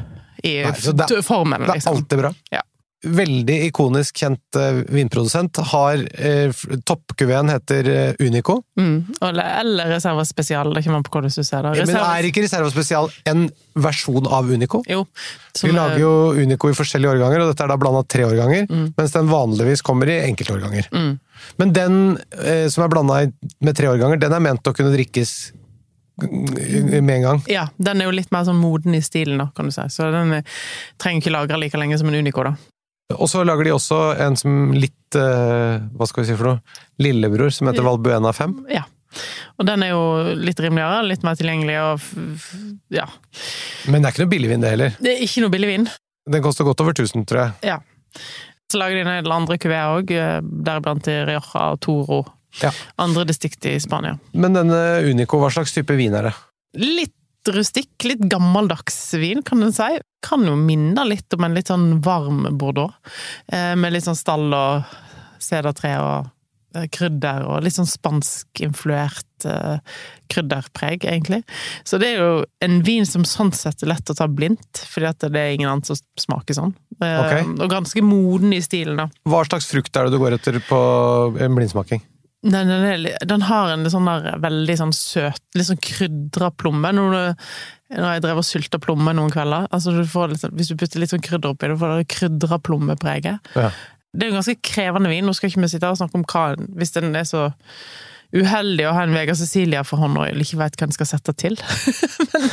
i 0.45 0.53
Nei, 0.63 0.71
det- 0.71 1.21
formen, 1.25 1.61
Det 1.61 1.69
er 1.69 1.73
liksom. 1.77 1.95
alltid 1.99 2.19
bra. 2.21 2.31
Ja. 2.51 2.61
Veldig 3.05 3.55
ikonisk 3.67 4.17
kjent 4.23 4.57
eh, 4.59 4.79
vinprodusent. 4.89 5.59
Har 5.71 6.01
eh, 6.17 6.53
Toppkuveen 6.89 7.51
heter 7.53 7.89
eh, 7.91 8.25
Unico. 8.25 8.59
Mm. 8.79 8.95
Eller, 9.21 9.51
eller 9.61 9.91
Reserva 9.93 10.25
Spesial, 10.25 10.73
det 10.73 10.83
kommer 10.85 11.01
an 11.01 11.05
på 11.05 11.13
hvordan 11.13 11.33
du 11.33 11.43
ser 11.45 11.67
det. 11.67 11.85
Men 11.85 11.99
er 12.01 12.29
ikke 12.29 12.43
Reserva 12.45 12.71
Spesial 12.73 13.11
en 13.29 13.45
versjon 13.77 14.25
av 14.27 14.49
Unico? 14.49 14.81
Jo. 14.89 15.03
som 15.55 15.69
Vi 15.69 15.73
er- 15.75 15.77
lager 15.79 15.99
jo 16.01 16.13
Unico 16.41 16.69
i 16.71 16.77
forskjellige 16.77 17.13
årganger, 17.17 17.43
og 17.43 17.51
dette 17.53 17.63
er 17.63 17.73
da 17.73 17.77
blanda 17.79 18.01
tre 18.09 18.25
årganger, 18.25 18.65
mens 18.97 19.13
den 19.15 19.29
vanligvis 19.31 19.83
kommer 19.85 20.09
i 20.09 20.17
enkeltårganger. 20.29 20.89
Mm. 20.91 21.13
Men 21.61 21.73
den 21.75 21.99
eh, 22.41 22.65
som 22.73 22.83
er 22.85 22.91
blanda 22.91 23.21
med 23.61 23.75
tre 23.77 23.91
årganger, 23.91 24.19
den 24.19 24.33
er 24.33 24.43
ment 24.43 24.67
å 24.67 24.73
kunne 24.75 24.93
drikkes 24.95 25.51
mm, 26.23 27.03
med 27.03 27.15
en 27.19 27.25
gang. 27.29 27.41
Ja, 27.51 27.67
den 27.77 28.01
er 28.01 28.09
jo 28.09 28.15
litt 28.15 28.31
mer 28.33 28.45
sånn 28.47 28.59
moden 28.61 28.95
i 28.97 29.01
stilen, 29.05 29.37
da, 29.43 29.49
kan 29.55 29.67
du 29.69 29.75
si. 29.75 29.85
Så 29.93 30.07
den 30.15 30.39
eh, 30.39 30.55
trenger 31.01 31.21
ikke 31.23 31.35
lagre 31.35 31.59
like 31.61 31.77
lenge 31.79 31.99
som 32.01 32.09
en 32.11 32.17
Unico, 32.19 32.43
da. 32.47 32.55
Og 33.13 33.29
så 33.29 33.43
lager 33.45 33.67
de 33.67 33.73
også 33.75 33.99
en 34.23 34.37
som 34.39 34.71
litt 34.73 35.17
eh, 35.19 35.83
Hva 35.93 36.07
skal 36.09 36.23
vi 36.23 36.29
si 36.31 36.37
for 36.37 36.49
noe? 36.49 36.77
Lillebror, 37.01 37.51
som 37.53 37.69
heter 37.69 37.85
Valbuena 37.85 38.31
5. 38.33 38.55
Ja. 38.73 38.85
Og 39.59 39.67
den 39.67 39.83
er 39.85 39.93
jo 39.93 40.01
litt 40.35 40.59
rimeligere, 40.59 41.03
litt 41.07 41.23
mer 41.23 41.37
tilgjengelig, 41.39 41.75
og 41.85 42.89
ja. 42.91 43.05
Men 43.87 44.01
det 44.01 44.09
er 44.09 44.15
ikke 44.15 44.23
noe 44.25 44.33
billigvin, 44.33 44.63
det 44.63 44.73
heller. 44.73 44.97
Det 44.99 45.13
er 45.13 45.23
ikke 45.23 45.43
noe 45.45 45.53
billig 45.53 45.69
vin. 45.69 45.85
Den 46.33 46.43
koster 46.43 46.67
godt 46.67 46.81
over 46.83 46.95
1000, 46.95 47.27
tror 47.29 47.43
jeg. 47.43 47.75
Ja. 47.75 47.77
Så 48.71 48.81
lager 48.81 48.97
de 48.97 49.05
en 49.05 49.11
del 49.23 49.35
andre 49.35 49.59
kuveer 49.61 49.99
òg, 49.99 50.11
deriblant 50.65 51.07
i 51.11 51.19
Rioja 51.29 51.67
og 51.75 51.79
Toro. 51.85 52.23
Ja. 52.63 52.71
Andre 53.03 53.27
distrikt 53.29 53.67
i 53.69 53.75
Spania. 53.83 54.17
Men 54.33 54.57
denne 54.57 54.81
Unico, 55.05 55.39
hva 55.39 55.51
slags 55.53 55.75
type 55.75 55.95
vin 55.99 56.15
er 56.17 56.31
det? 56.31 56.35
Litt 56.81 57.15
rustikk, 57.53 57.91
litt 58.07 58.23
gammeldags 58.31 58.97
vin, 59.21 59.41
kan 59.45 59.63
en 59.63 59.73
si. 59.75 59.89
Kan 60.25 60.45
jo 60.47 60.55
minne 60.57 61.03
litt 61.07 61.33
om 61.37 61.43
en 61.47 61.53
litt 61.57 61.69
sånn 61.71 61.99
varm 62.05 62.45
bordeaux. 62.57 62.93
Eh, 63.51 63.75
med 63.75 63.93
litt 63.93 64.05
sånn 64.07 64.17
stall 64.17 64.47
og 64.55 64.95
sedertre 65.43 65.91
og 66.01 66.31
eh, 66.75 66.87
krydder, 66.89 67.43
og 67.45 67.61
litt 67.65 67.75
sånn 67.77 67.89
spanskinfluert 67.89 69.45
eh, 69.45 69.77
krydderpreg, 70.31 71.05
egentlig. 71.05 71.43
Så 71.85 71.99
det 72.01 72.13
er 72.15 72.23
jo 72.23 72.31
en 72.65 72.79
vin 72.87 73.05
som 73.05 73.25
sånn 73.27 73.53
sett 73.55 73.83
er 73.85 73.91
lett 73.93 74.09
å 74.09 74.17
ta 74.17 74.27
blindt, 74.31 74.81
fordi 74.89 75.09
at 75.11 75.27
det 75.29 75.41
er 75.41 75.53
ingen 75.55 75.69
annen 75.69 75.85
som 75.85 75.99
smaker 76.19 76.57
sånn. 76.57 76.73
Eh, 77.01 77.21
Ok. 77.25 77.61
Og 77.61 77.69
ganske 77.71 78.01
moden 78.05 78.53
i 78.55 78.61
stilen, 78.63 78.97
da. 79.03 79.09
Hva 79.29 79.43
slags 79.47 79.69
frukt 79.69 79.95
er 79.95 80.07
det 80.07 80.15
du 80.15 80.21
går 80.21 80.37
etter 80.39 80.59
på 80.63 80.81
en 81.41 81.55
blindsmaking? 81.57 82.01
Den, 82.45 82.69
den, 82.69 83.07
den 83.25 83.41
har 83.47 83.71
en 83.73 83.87
sånn 83.89 84.05
der 84.05 84.35
veldig 84.43 84.75
sånn 84.77 84.91
søt, 84.93 85.41
litt 85.57 85.65
sånn 85.65 85.81
krydra 85.81 86.51
plomme. 86.53 86.91
Når, 86.93 87.15
du, 87.15 87.47
når 87.97 88.11
jeg 88.17 88.23
drev 88.27 88.41
og 88.41 88.45
sylta 88.45 88.79
plomme 88.83 89.15
noen 89.17 89.33
kvelder 89.33 89.65
altså 89.73 89.95
du 89.95 90.03
får 90.09 90.33
litt, 90.35 90.43
sånn- 90.43 90.53
Hvis 90.59 90.69
du 90.69 90.75
putter 90.77 91.01
litt 91.01 91.13
sånn 91.15 91.25
krydder 91.25 91.55
oppi, 91.55 91.71
du 91.71 91.77
får 91.81 91.95
det 92.03 92.09
krydra 92.13 92.59
plommepreget. 92.61 93.53
Ja. 93.57 93.71
Det 94.15 94.27
er 94.27 94.31
en 94.35 94.37
ganske 94.39 94.59
krevende 94.63 95.09
vin. 95.11 95.25
Nå 95.27 95.33
skal 95.35 95.49
ikke 95.49 95.65
vi 95.65 95.71
sitte 95.73 95.89
her 95.89 95.97
og 95.97 95.99
snakke 96.03 96.21
om 96.21 96.27
hva 96.29 96.45
Hvis 96.77 96.93
den 96.95 97.15
er 97.17 97.25
så 97.27 97.47
uheldig 98.35 98.85
å 98.89 98.93
ha 98.95 99.03
en 99.05 99.13
Vega 99.15 99.35
Cecilia 99.37 99.83
for 99.87 100.01
hånd 100.01 100.17
og 100.19 100.41
ikke 100.43 100.57
veit 100.59 100.75
hva 100.79 100.87
en 100.89 100.95
skal 100.95 101.07
sette 101.07 101.33
til. 101.39 101.55
men, 102.35 102.45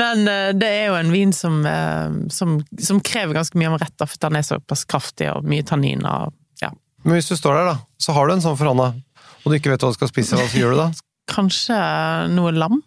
men 0.00 0.28
eh, 0.28 0.50
det 0.58 0.70
er 0.80 0.86
jo 0.90 0.96
en 0.98 1.12
vin 1.12 1.32
som, 1.36 1.60
eh, 1.68 2.16
som, 2.34 2.56
som 2.80 3.00
krever 3.04 3.36
ganske 3.36 3.58
mye 3.60 3.70
om 3.72 3.78
rett, 3.80 3.94
for 4.00 4.16
den 4.26 4.38
er 4.40 4.46
såpass 4.46 4.86
kraftig 4.90 5.28
og 5.32 5.46
mye 5.48 5.66
tanniner. 5.66 6.32
Men 7.04 7.16
hvis 7.16 7.30
du 7.30 7.36
står 7.38 7.56
der, 7.60 7.70
da, 7.72 7.76
så 8.00 8.12
har 8.16 8.28
du 8.28 8.34
en 8.34 8.42
sånn 8.44 8.58
for 8.60 8.68
hånda, 8.70 8.90
og 9.40 9.46
du 9.48 9.56
ikke 9.56 9.70
vet 9.72 9.80
hva 9.84 9.90
du 9.92 9.96
skal 9.96 10.10
spise, 10.12 10.36
hva 10.36 10.48
gjør 10.52 10.74
du 10.74 10.80
da? 10.82 10.88
Kanskje 11.30 11.78
noe 12.34 12.52
lam, 12.52 12.80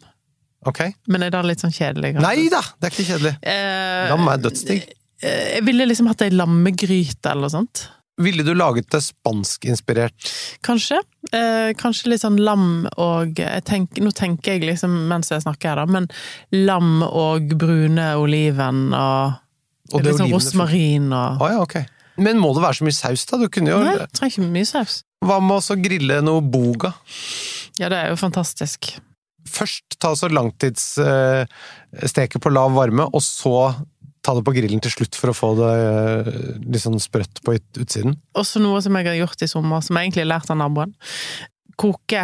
Ok? 0.68 0.80
men 1.12 1.24
er 1.26 1.32
det 1.34 1.42
litt 1.48 1.64
sånn 1.64 1.74
kjedelig? 1.76 2.14
kanskje? 2.16 2.28
Nei 2.28 2.50
da! 2.54 2.62
Det 2.80 2.88
er 2.88 2.94
ikke 2.94 3.08
kjedelig. 3.10 3.34
Eh, 3.42 4.12
Lam 4.14 4.28
er 4.32 4.38
dødsdigg. 4.46 4.86
eh, 5.24 5.50
Jeg 5.58 5.66
ville 5.66 5.88
liksom 5.90 6.08
hatt 6.12 6.22
ei 6.22 6.30
lammegryte 6.32 7.32
eller 7.32 7.48
noe 7.50 7.56
sånt. 7.58 7.88
Ville 8.22 8.44
du 8.46 8.54
laget 8.54 8.92
det 8.94 9.02
spanskinspirert? 9.02 10.30
Kanskje. 10.64 11.00
Eh, 11.34 11.74
kanskje 11.74 12.12
litt 12.14 12.22
sånn 12.22 12.38
lam 12.40 12.86
og 13.02 13.40
jeg 13.42 13.64
tenker, 13.66 14.04
Nå 14.06 14.12
tenker 14.14 14.54
jeg 14.54 14.68
liksom 14.70 14.94
mens 15.10 15.32
jeg 15.34 15.42
snakker 15.42 15.70
her, 15.74 15.82
da, 15.82 15.86
men 15.90 16.08
lam 16.52 17.02
og 17.08 17.56
brune 17.58 18.12
oliven 18.22 18.94
og, 18.94 19.40
Og 19.94 20.06
sånn 20.06 20.30
rosmarin 20.32 21.10
og 21.12 21.42
Å 21.42 21.50
ja, 21.56 21.60
ok. 21.66 21.76
Men 22.18 22.40
må 22.42 22.54
det 22.56 22.64
være 22.64 22.74
så 22.80 22.86
mye 22.88 22.98
saus, 22.98 23.26
da? 23.30 23.38
Du 23.42 23.48
kunne 23.54 23.72
jo 23.74 23.80
Nei, 23.82 24.06
trenger 24.14 24.34
ikke 24.36 24.54
mye 24.54 24.70
saus. 24.70 24.94
Hva 25.24 25.38
med 25.42 25.58
å 25.58 25.76
grille 25.80 26.16
noe 26.26 26.42
boga? 26.46 26.90
Ja, 27.80 27.88
det 27.90 27.98
er 28.00 28.08
jo 28.12 28.18
fantastisk. 28.20 28.80
Først 29.50 29.86
ta 30.02 30.10
så 30.18 30.28
langtidssteke 30.32 32.40
på 32.42 32.50
lav 32.54 32.72
varme, 32.78 33.04
og 33.10 33.22
så 33.26 33.74
ta 34.24 34.32
det 34.38 34.46
på 34.48 34.54
grillen 34.56 34.82
til 34.84 34.94
slutt 34.94 35.16
for 35.20 35.28
å 35.32 35.36
få 35.36 35.50
det 35.60 35.72
eh, 35.84 36.28
litt 36.64 36.84
sånn 36.84 37.02
sprøtt 37.02 37.36
på 37.44 37.50
utsiden. 37.58 38.14
Også 38.40 38.58
noe 38.64 38.80
som 38.84 38.96
jeg 38.96 39.06
har 39.10 39.18
gjort 39.20 39.44
i 39.44 39.52
sommer, 39.52 39.80
som 39.84 39.94
jeg 39.98 40.04
egentlig 40.08 40.24
har 40.24 40.34
lært 40.38 40.54
av 40.54 40.58
naboen. 40.62 40.92
Koke 41.80 42.24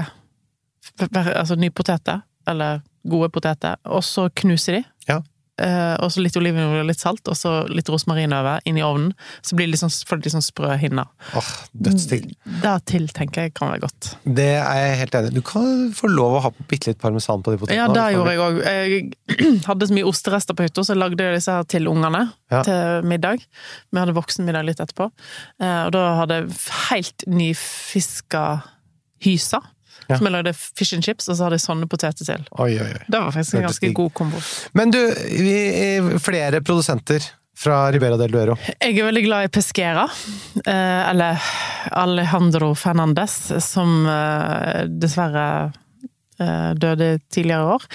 altså 0.99 1.55
nypoteter, 1.59 2.17
eller 2.47 2.81
gode 3.09 3.29
poteter, 3.33 3.73
og 3.87 4.03
så 4.05 4.29
knuse 4.41 4.71
de. 4.77 4.81
Ja. 5.09 5.17
Eh, 5.59 5.95
og 5.99 6.11
så 6.13 6.21
litt 6.23 6.37
olivenolje 6.39 6.81
og 6.85 6.87
litt 6.89 7.01
salt, 7.03 7.27
og 7.27 7.35
så 7.37 7.51
litt 7.67 7.89
rosmarin 7.91 8.31
over, 8.35 8.61
inn 8.69 8.77
i 8.79 8.83
ovnen. 8.85 9.11
Så 9.43 9.57
blir 9.59 9.67
det 9.67 9.73
litt 9.75 9.81
sånn, 9.83 9.91
får 10.07 10.21
det 10.21 10.29
litt 10.29 10.35
sånn 10.37 10.45
sprø 10.45 10.71
hinner. 10.79 11.09
Oh, 11.35 11.49
dødsdigg. 11.75 12.29
Det 12.63 12.75
til 12.93 13.07
tenker 13.15 13.47
jeg 13.49 13.53
kan 13.59 13.73
være 13.73 13.83
godt. 13.83 14.11
Det 14.23 14.47
er 14.61 14.79
jeg 14.87 14.97
helt 15.03 15.17
enig 15.19 15.31
i. 15.33 15.35
Du 15.39 15.43
kan 15.49 15.91
få 15.97 16.09
lov 16.13 16.37
å 16.39 16.43
ha 16.47 16.53
bitte 16.71 16.93
litt 16.93 17.01
parmesan 17.03 17.43
på 17.43 17.53
de 17.55 17.61
potetene. 17.61 17.79
Ja, 17.81 17.87
det 17.91 18.07
gjorde 18.15 18.35
jeg 18.35 18.43
òg. 18.45 18.61
Jeg 18.65 19.59
hadde 19.69 19.89
så 19.91 19.97
mye 19.99 20.07
osterester 20.09 20.55
på 20.57 20.65
hytta, 20.67 20.85
så 20.87 20.95
jeg 20.95 21.01
lagde 21.03 21.29
disse 21.35 21.51
her 21.59 21.67
til 21.69 21.91
ungene 21.91 22.25
Ja. 22.49 22.63
til 22.65 23.03
middag. 23.05 23.43
Vi 23.93 23.99
hadde 24.01 24.15
voksenmiddag 24.17 24.65
litt 24.65 24.79
etterpå. 24.81 25.11
Eh, 25.61 25.83
Og 25.85 25.91
da 25.93 26.05
hadde 26.21 26.39
jeg 26.39 26.55
helt 26.89 27.27
nyfiska 27.29 28.45
hysa. 29.25 29.59
Ja. 30.09 30.17
Som 30.17 30.25
jeg 30.25 30.33
lagde 30.33 30.55
fish 30.57 30.95
and 30.97 31.05
chips, 31.05 31.27
og 31.29 31.37
så 31.37 31.45
hadde 31.45 31.59
jeg 31.59 31.65
sånne 31.67 31.87
poteter 31.89 32.25
til. 32.25 32.45
Oi, 32.57 32.71
oi, 32.81 32.87
oi. 32.95 33.01
Det 33.05 33.19
var 33.19 33.33
faktisk 33.35 33.59
en 33.59 33.67
ganske 33.67 33.83
stig. 33.83 33.97
god 33.97 34.13
kombo. 34.17 34.39
Men 34.77 34.93
du, 34.95 34.97
vi, 35.29 35.57
er 35.69 36.07
flere 36.23 36.63
produsenter 36.65 37.27
fra 37.59 37.91
Ribera 37.93 38.17
del 38.17 38.33
Duero. 38.33 38.55
Jeg 38.79 38.95
er 38.95 39.05
veldig 39.05 39.23
glad 39.27 39.45
i 39.45 39.51
Pesquera, 39.53 40.07
eh, 40.63 41.01
eller 41.11 41.43
Alejandro 42.01 42.71
Fernandez, 42.79 43.35
som 43.61 44.07
eh, 44.09 44.87
dessverre 44.89 45.45
eh, 46.39 46.71
døde 46.79 47.11
tidligere 47.29 47.61
i 47.61 47.71
år. 47.75 47.87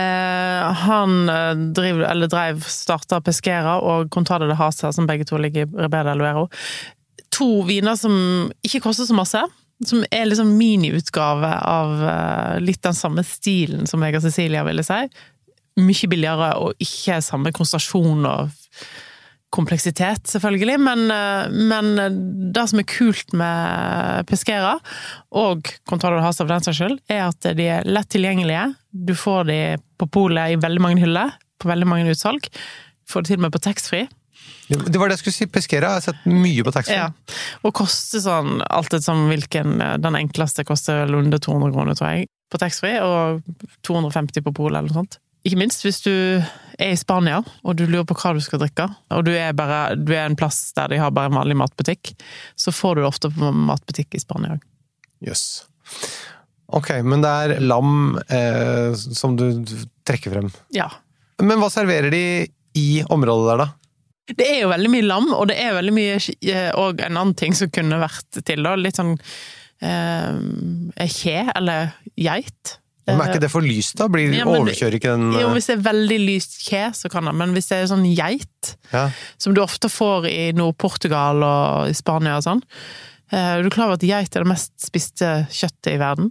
Eh, 0.00 0.82
han 0.82 1.16
driv, 1.76 2.02
eller 2.08 2.32
drev, 2.32 2.66
starta 2.66 3.22
Pesquera 3.22 3.78
og 3.84 4.10
Contade 4.10 4.50
de 4.50 4.58
Hasa, 4.58 4.90
som 4.96 5.06
begge 5.06 5.28
to 5.30 5.38
ligger 5.38 5.68
i 5.68 5.86
Ribera 5.86 6.10
del 6.10 6.24
Duero. 6.24 6.48
To 7.38 7.52
viner 7.68 7.94
som 8.00 8.50
ikke 8.66 8.82
koster 8.88 9.06
så 9.06 9.14
masse. 9.14 9.46
Som 9.86 10.04
er 10.10 10.26
liksom 10.28 10.54
miniutgave 10.58 11.52
av 11.66 11.94
eh, 12.06 12.58
litt 12.62 12.82
den 12.84 12.96
samme 12.96 13.24
stilen 13.26 13.88
som 13.90 14.02
jeg 14.04 14.18
og 14.18 14.24
Cecilia 14.26 14.64
ville 14.66 14.84
si. 14.86 15.00
Mye 15.80 16.10
billigere 16.10 16.52
og 16.60 16.82
ikke 16.82 17.22
samme 17.24 17.54
konsentrasjon 17.56 18.28
og 18.28 18.52
kompleksitet, 19.52 20.24
selvfølgelig, 20.32 20.78
men, 20.80 21.02
eh, 21.12 21.50
men 21.52 22.52
det 22.54 22.64
som 22.70 22.80
er 22.80 22.88
kult 22.88 23.34
med 23.36 24.24
Pesquera, 24.30 24.78
og 25.28 25.68
Contado 25.88 26.16
de 26.16 26.24
Hasa 26.24 26.44
for 26.44 26.52
den 26.54 26.64
saks 26.64 26.80
skyld, 26.80 26.96
er 27.12 27.26
at 27.26 27.50
de 27.58 27.68
er 27.74 27.84
lett 27.88 28.08
tilgjengelige. 28.12 28.70
Du 28.92 29.12
får 29.18 29.44
de 29.50 29.60
på 30.00 30.08
polet 30.08 30.54
i 30.54 30.60
veldig 30.62 30.80
mange 30.84 31.04
hyller, 31.04 31.36
på 31.60 31.68
veldig 31.68 31.90
mange 31.90 32.14
utsalg. 32.14 32.48
Får 33.08 33.22
det 33.22 33.32
til 33.32 33.42
og 33.42 33.46
med 33.46 33.54
på 33.54 33.64
taxfree. 33.66 34.08
Det 34.72 34.98
var 34.98 35.10
det 35.10 35.18
jeg 35.18 35.22
skulle 35.24 35.36
si. 35.36 35.48
Pesquera 35.52 35.90
har 35.92 36.00
jeg 36.00 36.10
sett 36.10 36.28
mye 36.28 36.64
på 36.64 36.72
taxfree. 36.74 37.00
Ja. 37.00 37.40
Og 37.66 37.74
koster 37.76 38.22
sånn 38.24 38.62
etter 38.64 39.02
som 39.04 39.26
hvilken 39.28 39.76
Den 40.02 40.16
enkleste 40.18 40.64
koster 40.68 41.02
vel 41.02 41.18
under 41.18 41.42
200 41.42 41.74
kroner, 41.74 41.98
tror 41.98 42.14
jeg, 42.14 42.30
på 42.52 42.60
taxfree, 42.60 43.02
og 43.02 43.42
250 43.86 44.44
på 44.46 44.54
polet 44.56 44.78
eller 44.78 44.92
noe 44.92 45.02
sånt. 45.02 45.18
Ikke 45.42 45.58
minst 45.58 45.82
hvis 45.82 45.98
du 46.04 46.12
er 46.12 46.92
i 46.92 46.98
Spania 46.98 47.40
og 47.42 47.74
du 47.78 47.84
lurer 47.88 48.06
på 48.06 48.14
hva 48.20 48.34
du 48.36 48.42
skal 48.44 48.62
drikke, 48.62 48.86
og 49.10 49.24
du 49.26 49.32
er, 49.34 49.50
bare, 49.58 49.96
du 49.98 50.14
er 50.14 50.28
en 50.28 50.38
plass 50.38 50.70
der 50.76 50.92
de 50.92 51.00
har 51.02 51.14
bare 51.14 51.32
en 51.32 51.38
vanlig 51.40 51.58
matbutikk, 51.58 52.14
så 52.54 52.74
får 52.74 52.98
du 52.98 53.08
ofte 53.08 53.30
på 53.34 53.50
matbutikk 53.50 54.14
i 54.14 54.22
Spania 54.22 54.56
òg. 54.56 54.66
Jøss. 55.22 55.46
Ok, 56.72 56.94
men 57.04 57.22
det 57.24 57.30
er 57.30 57.62
lam 57.62 58.16
eh, 58.32 58.94
som 58.94 59.34
du 59.36 59.46
trekker 60.06 60.32
frem. 60.32 60.48
Ja. 60.74 60.88
Men 61.42 61.60
hva 61.60 61.68
serverer 61.72 62.12
de 62.14 62.24
i 62.78 62.88
området 63.12 63.50
der, 63.50 63.64
da? 63.64 63.68
Det 64.30 64.46
er 64.46 64.60
jo 64.62 64.70
veldig 64.70 64.90
mye 64.92 65.06
lam, 65.06 65.32
og 65.34 65.48
det 65.50 65.56
er 65.58 65.74
veldig 65.74 65.92
mye 65.96 66.14
eh, 66.14 66.68
Og 66.78 67.00
en 67.02 67.16
annen 67.16 67.34
ting 67.38 67.56
som 67.58 67.70
kunne 67.74 67.98
vært 67.98 68.42
til, 68.46 68.62
da. 68.62 68.76
Litt 68.78 69.00
sånn 69.00 69.16
eh, 69.82 71.08
kje, 71.10 71.40
eller 71.56 71.96
geit. 72.14 72.76
Men 73.08 73.18
er 73.18 73.32
ikke 73.32 73.42
det 73.42 73.50
for 73.50 73.66
lyst, 73.66 73.96
da? 73.98 74.06
Blir, 74.12 74.30
Ja, 74.36 74.44
overkjører 74.46 74.96
ikke 74.98 75.14
den 75.16 75.32
Jo, 75.34 75.48
eh, 75.48 75.54
hvis 75.56 75.66
det 75.70 75.74
er 75.74 75.86
veldig 75.88 76.18
lyst 76.22 76.60
kje, 76.68 76.84
så 76.94 77.10
kan 77.10 77.26
det, 77.26 77.34
men 77.38 77.54
hvis 77.56 77.72
det 77.72 77.80
er 77.80 77.88
sånn 77.90 78.04
geit, 78.14 78.76
ja. 78.92 79.08
som 79.42 79.56
du 79.56 79.62
ofte 79.62 79.90
får 79.90 80.28
i 80.30 80.52
Nord-Portugal 80.54 81.42
og 81.46 81.90
i 81.90 81.96
Spania 81.98 82.38
og 82.38 82.46
sånn 82.46 82.62
eh, 83.32 83.58
Er 83.58 83.66
du 83.66 83.72
klar 83.74 83.90
over 83.90 83.98
at 83.98 84.06
geit 84.06 84.30
er 84.30 84.46
det 84.46 84.52
mest 84.52 84.72
spiste 84.86 85.32
kjøttet 85.50 85.96
i 85.96 85.98
verden? 86.02 86.30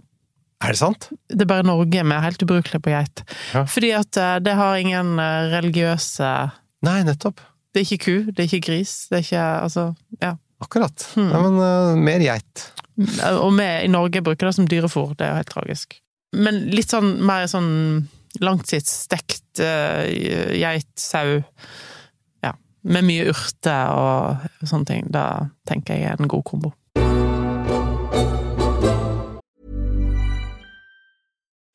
Er 0.64 0.72
det 0.72 0.80
sant? 0.80 1.10
Det 1.28 1.44
er 1.44 1.50
bare 1.50 1.66
Norge 1.66 1.90
vi 1.92 2.16
er 2.16 2.24
helt 2.24 2.42
ubrukelige 2.46 2.84
på 2.86 2.92
geit. 2.94 3.24
Ja. 3.52 3.66
Fordi 3.66 3.88
at 3.98 4.18
det 4.46 4.52
har 4.54 4.78
ingen 4.78 5.16
religiøse 5.50 6.28
Nei, 6.86 7.00
nettopp. 7.06 7.42
Det 7.72 7.80
er 7.80 7.88
ikke 7.88 8.04
ku, 8.04 8.16
det 8.28 8.42
er 8.42 8.48
ikke 8.50 8.66
gris, 8.68 8.94
det 9.08 9.18
er 9.18 9.26
ikke 9.26 9.44
Altså, 9.64 9.84
ja. 10.20 10.34
Akkurat. 10.62 11.04
Hmm. 11.16 11.30
Nei, 11.32 11.42
men 11.42 11.58
uh, 11.58 11.98
mer 11.98 12.22
geit. 12.22 12.66
Og 13.40 13.54
vi 13.56 13.68
i 13.82 13.90
Norge 13.90 14.22
bruker 14.22 14.46
det 14.46 14.54
som 14.54 14.68
dyrefôr, 14.68 15.14
det 15.16 15.26
er 15.26 15.32
jo 15.32 15.38
helt 15.40 15.50
tragisk. 15.50 15.96
Men 16.36 16.60
litt 16.72 16.92
sånn 16.92 17.16
mer 17.26 17.48
sånn 17.50 17.72
langtidsstekt 18.40 19.62
uh, 19.64 20.04
geit, 20.54 20.92
sau 21.00 21.40
Ja. 22.44 22.52
Med 22.82 23.08
mye 23.08 23.26
urter 23.32 23.96
og 23.96 24.46
sånne 24.68 24.88
ting. 24.88 25.10
Da 25.12 25.48
tenker 25.68 25.98
jeg 25.98 26.12
er 26.12 26.22
en 26.22 26.30
god 26.30 26.46
kombo. 26.48 26.72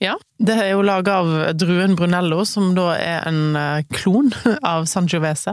Ja, 0.00 0.14
det 0.40 0.54
er 0.56 0.70
jo 0.72 0.80
laga 0.86 1.18
av 1.20 1.30
druen 1.60 1.92
Brunello, 1.98 2.40
som 2.48 2.70
da 2.76 2.94
er 2.96 3.26
en 3.28 3.40
eh, 3.60 3.82
klon 3.92 4.30
av 4.74 4.86
Sangiovese. 4.88 5.52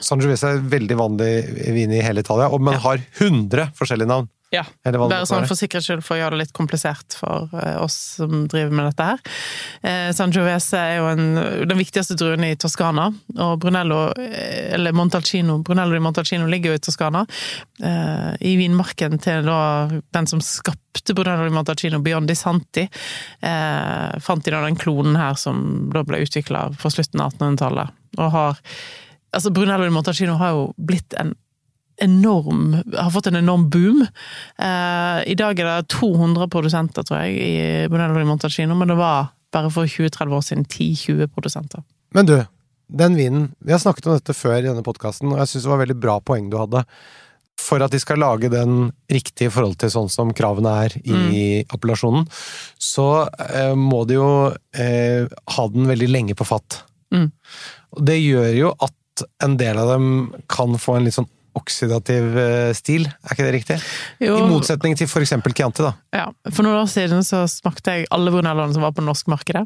Sangiovese 0.00 0.54
er 0.54 0.62
veldig 0.72 0.96
vanlig 0.96 1.32
vin 1.76 1.92
i 1.92 2.00
hele 2.04 2.24
Italia, 2.24 2.48
og- 2.48 2.62
ja. 2.72 2.78
har 2.86 3.02
100 3.20 3.68
forskjellige 3.76 4.08
navn. 4.08 4.30
Ja, 4.52 4.66
bare 4.84 5.24
sånn 5.24 5.46
for 5.48 5.56
sikkerhets 5.56 5.86
skyld, 5.88 6.02
for 6.04 6.18
å 6.18 6.20
gjøre 6.20 6.36
det 6.36 6.42
litt 6.42 6.52
komplisert 6.52 7.14
for 7.16 7.48
eh, 7.56 7.78
oss 7.80 7.94
som 8.18 8.42
driver 8.52 8.74
med 8.76 8.90
dette 8.90 9.06
her. 9.08 9.22
Eh, 9.80 10.10
Sangiovese 10.12 10.76
er 10.76 10.98
jo 10.98 11.06
en, 11.08 11.22
den 11.70 11.80
viktigste 11.80 12.18
druen 12.20 12.44
i 12.44 12.50
Toskana, 12.60 13.06
og 13.38 13.54
Brunello, 13.62 14.02
eh, 14.20 14.74
eller 14.76 14.92
Montalcino, 14.92 15.56
Brunello 15.64 15.96
di 15.96 16.02
Montalcino 16.04 16.50
ligger 16.52 16.74
jo 16.74 16.80
i 16.80 16.82
Toskana. 16.84 17.24
Eh, 17.80 18.28
I 18.52 18.52
vinmarken 18.60 19.16
til 19.24 19.48
da 19.48 19.60
den 19.88 20.28
som 20.28 20.44
skapte 20.44 21.16
Brunello 21.16 21.48
di 21.48 21.56
Montalcino, 21.56 22.02
Biondi 22.04 22.36
Santi, 22.36 22.84
eh, 22.84 24.18
fant 24.20 24.44
de 24.44 24.52
da 24.52 24.60
den 24.66 24.76
klonen 24.76 25.16
her 25.16 25.40
som 25.40 25.88
da 25.94 26.04
ble 26.04 26.20
utvikla 26.26 26.68
på 26.76 26.92
slutten 26.92 27.24
av 27.24 27.32
1800-tallet. 27.38 27.96
Og 28.20 28.36
har 28.36 28.60
Altså, 29.32 29.48
Brunello 29.48 29.86
di 29.86 29.90
Montalcino 29.94 30.34
har 30.36 30.50
jo 30.52 30.64
blitt 30.76 31.14
en 31.16 31.30
enorm 32.02 32.74
Har 32.94 33.10
fått 33.14 33.28
en 33.30 33.38
enorm 33.38 33.68
boom. 33.70 34.02
Eh, 34.58 35.18
I 35.32 35.36
dag 35.38 35.60
er 35.60 35.68
det 35.68 35.92
200 35.94 36.48
produsenter, 36.52 37.06
tror 37.06 37.22
jeg, 37.22 37.36
i 37.38 37.88
Bonello 37.92 38.18
di 38.18 38.26
Montalcino, 38.28 38.76
men 38.78 38.90
det 38.90 38.98
var 38.98 39.32
bare 39.52 39.70
for 39.72 39.88
20-30 39.88 40.36
år 40.36 40.44
siden 40.46 40.64
10-20 40.66 41.32
produsenter. 41.34 41.82
Men 42.16 42.28
du, 42.28 42.36
den 42.92 43.16
vinen 43.16 43.50
Vi 43.58 43.72
har 43.72 43.80
snakket 43.80 44.06
om 44.06 44.16
dette 44.16 44.36
før 44.36 44.58
i 44.58 44.68
denne 44.68 44.84
podkasten, 44.84 45.32
og 45.32 45.42
jeg 45.42 45.52
syns 45.52 45.66
det 45.66 45.72
var 45.74 45.82
veldig 45.84 46.00
bra 46.00 46.16
poeng 46.24 46.48
du 46.52 46.58
hadde. 46.60 46.84
For 47.60 47.84
at 47.84 47.92
de 47.92 48.00
skal 48.00 48.18
lage 48.18 48.50
den 48.50 48.88
riktig 49.12 49.46
i 49.46 49.52
forhold 49.52 49.76
til 49.80 49.92
sånn 49.92 50.08
som 50.10 50.32
kravene 50.34 50.72
er 50.86 50.96
i 51.04 51.44
appellasjonen, 51.68 52.24
så 52.80 53.28
eh, 53.28 53.76
må 53.78 54.02
de 54.08 54.16
jo 54.16 54.30
eh, 54.72 55.28
ha 55.28 55.66
den 55.74 55.86
veldig 55.90 56.08
lenge 56.10 56.36
på 56.38 56.48
fatt. 56.48 56.80
Mm. 57.14 57.28
Det 58.08 58.18
gjør 58.18 58.50
jo 58.56 58.72
at 58.82 59.24
en 59.44 59.58
del 59.60 59.78
av 59.78 59.92
dem 59.92 60.08
kan 60.50 60.74
få 60.80 60.96
en 60.96 61.06
litt 61.06 61.18
sånn 61.18 61.28
oksidativ 61.58 62.36
eh, 62.40 62.70
stil, 62.76 63.04
er 63.06 63.34
ikke 63.34 63.46
det 63.46 63.52
riktig? 63.54 63.76
Jo, 64.22 64.38
I 64.40 64.48
motsetning 64.50 64.96
til 64.98 65.08
eksempel 65.22 65.54
Chianti, 65.56 65.84
da. 65.84 65.92
ja, 66.16 66.26
For 66.50 66.64
noen 66.66 66.80
år 66.80 66.90
siden 66.90 67.24
så 67.26 67.42
smakte 67.50 67.96
jeg 67.98 68.08
alle 68.14 68.32
Brunelloene 68.34 68.72
som 68.76 68.84
var 68.86 68.94
på 68.96 69.04
norskmarkedet. 69.04 69.64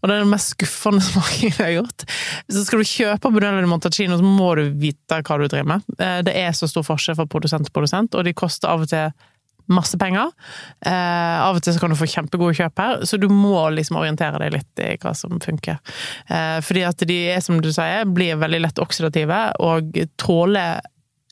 Og 0.00 0.08
det 0.08 0.16
er 0.16 0.24
den 0.24 0.32
mest 0.32 0.54
skuffende 0.56 1.04
smakingen 1.10 1.54
jeg 1.56 1.64
har 1.64 1.74
gjort. 1.80 2.06
Så 2.48 2.64
skal 2.66 2.82
du 2.84 2.90
kjøpe 2.90 3.32
Brunello 3.34 3.64
i 3.64 3.70
Montalcino, 3.70 4.18
så 4.20 4.24
må 4.26 4.52
du 4.58 4.66
vite 4.80 5.22
hva 5.22 5.40
du 5.42 5.46
driver 5.48 5.72
med. 5.76 5.88
Eh, 5.98 6.20
Det 6.28 6.36
er 6.36 6.54
så 6.56 6.68
stor 6.70 6.86
forskjell 6.86 7.18
fra 7.20 7.28
produsent 7.30 7.68
til 7.68 7.74
produsent, 7.76 8.14
og 8.16 8.24
de 8.28 8.36
koster 8.36 8.70
av 8.72 8.86
og 8.86 8.90
til 8.92 9.10
masse 9.68 9.98
penger. 10.00 10.30
Eh, 10.80 11.38
av 11.44 11.58
og 11.58 11.60
til 11.60 11.74
så 11.76 11.82
kan 11.82 11.92
du 11.92 11.98
få 12.00 12.06
kjempegode 12.08 12.56
kjøp 12.56 12.80
her, 12.80 13.02
så 13.04 13.18
du 13.20 13.26
må 13.28 13.66
liksom 13.76 13.98
orientere 14.00 14.40
deg 14.40 14.54
litt 14.54 14.80
i 14.80 14.94
hva 15.02 15.12
som 15.12 15.36
funker. 15.44 15.76
Eh, 16.32 16.58
fordi 16.64 16.86
at 16.88 17.04
de 17.08 17.18
er, 17.34 17.42
som 17.44 17.60
du 17.60 17.68
sier, 17.74 18.06
blir 18.08 18.40
veldig 18.40 18.62
lett 18.64 18.80
oksidative, 18.80 19.42
og 19.60 19.92
tåler 20.16 20.80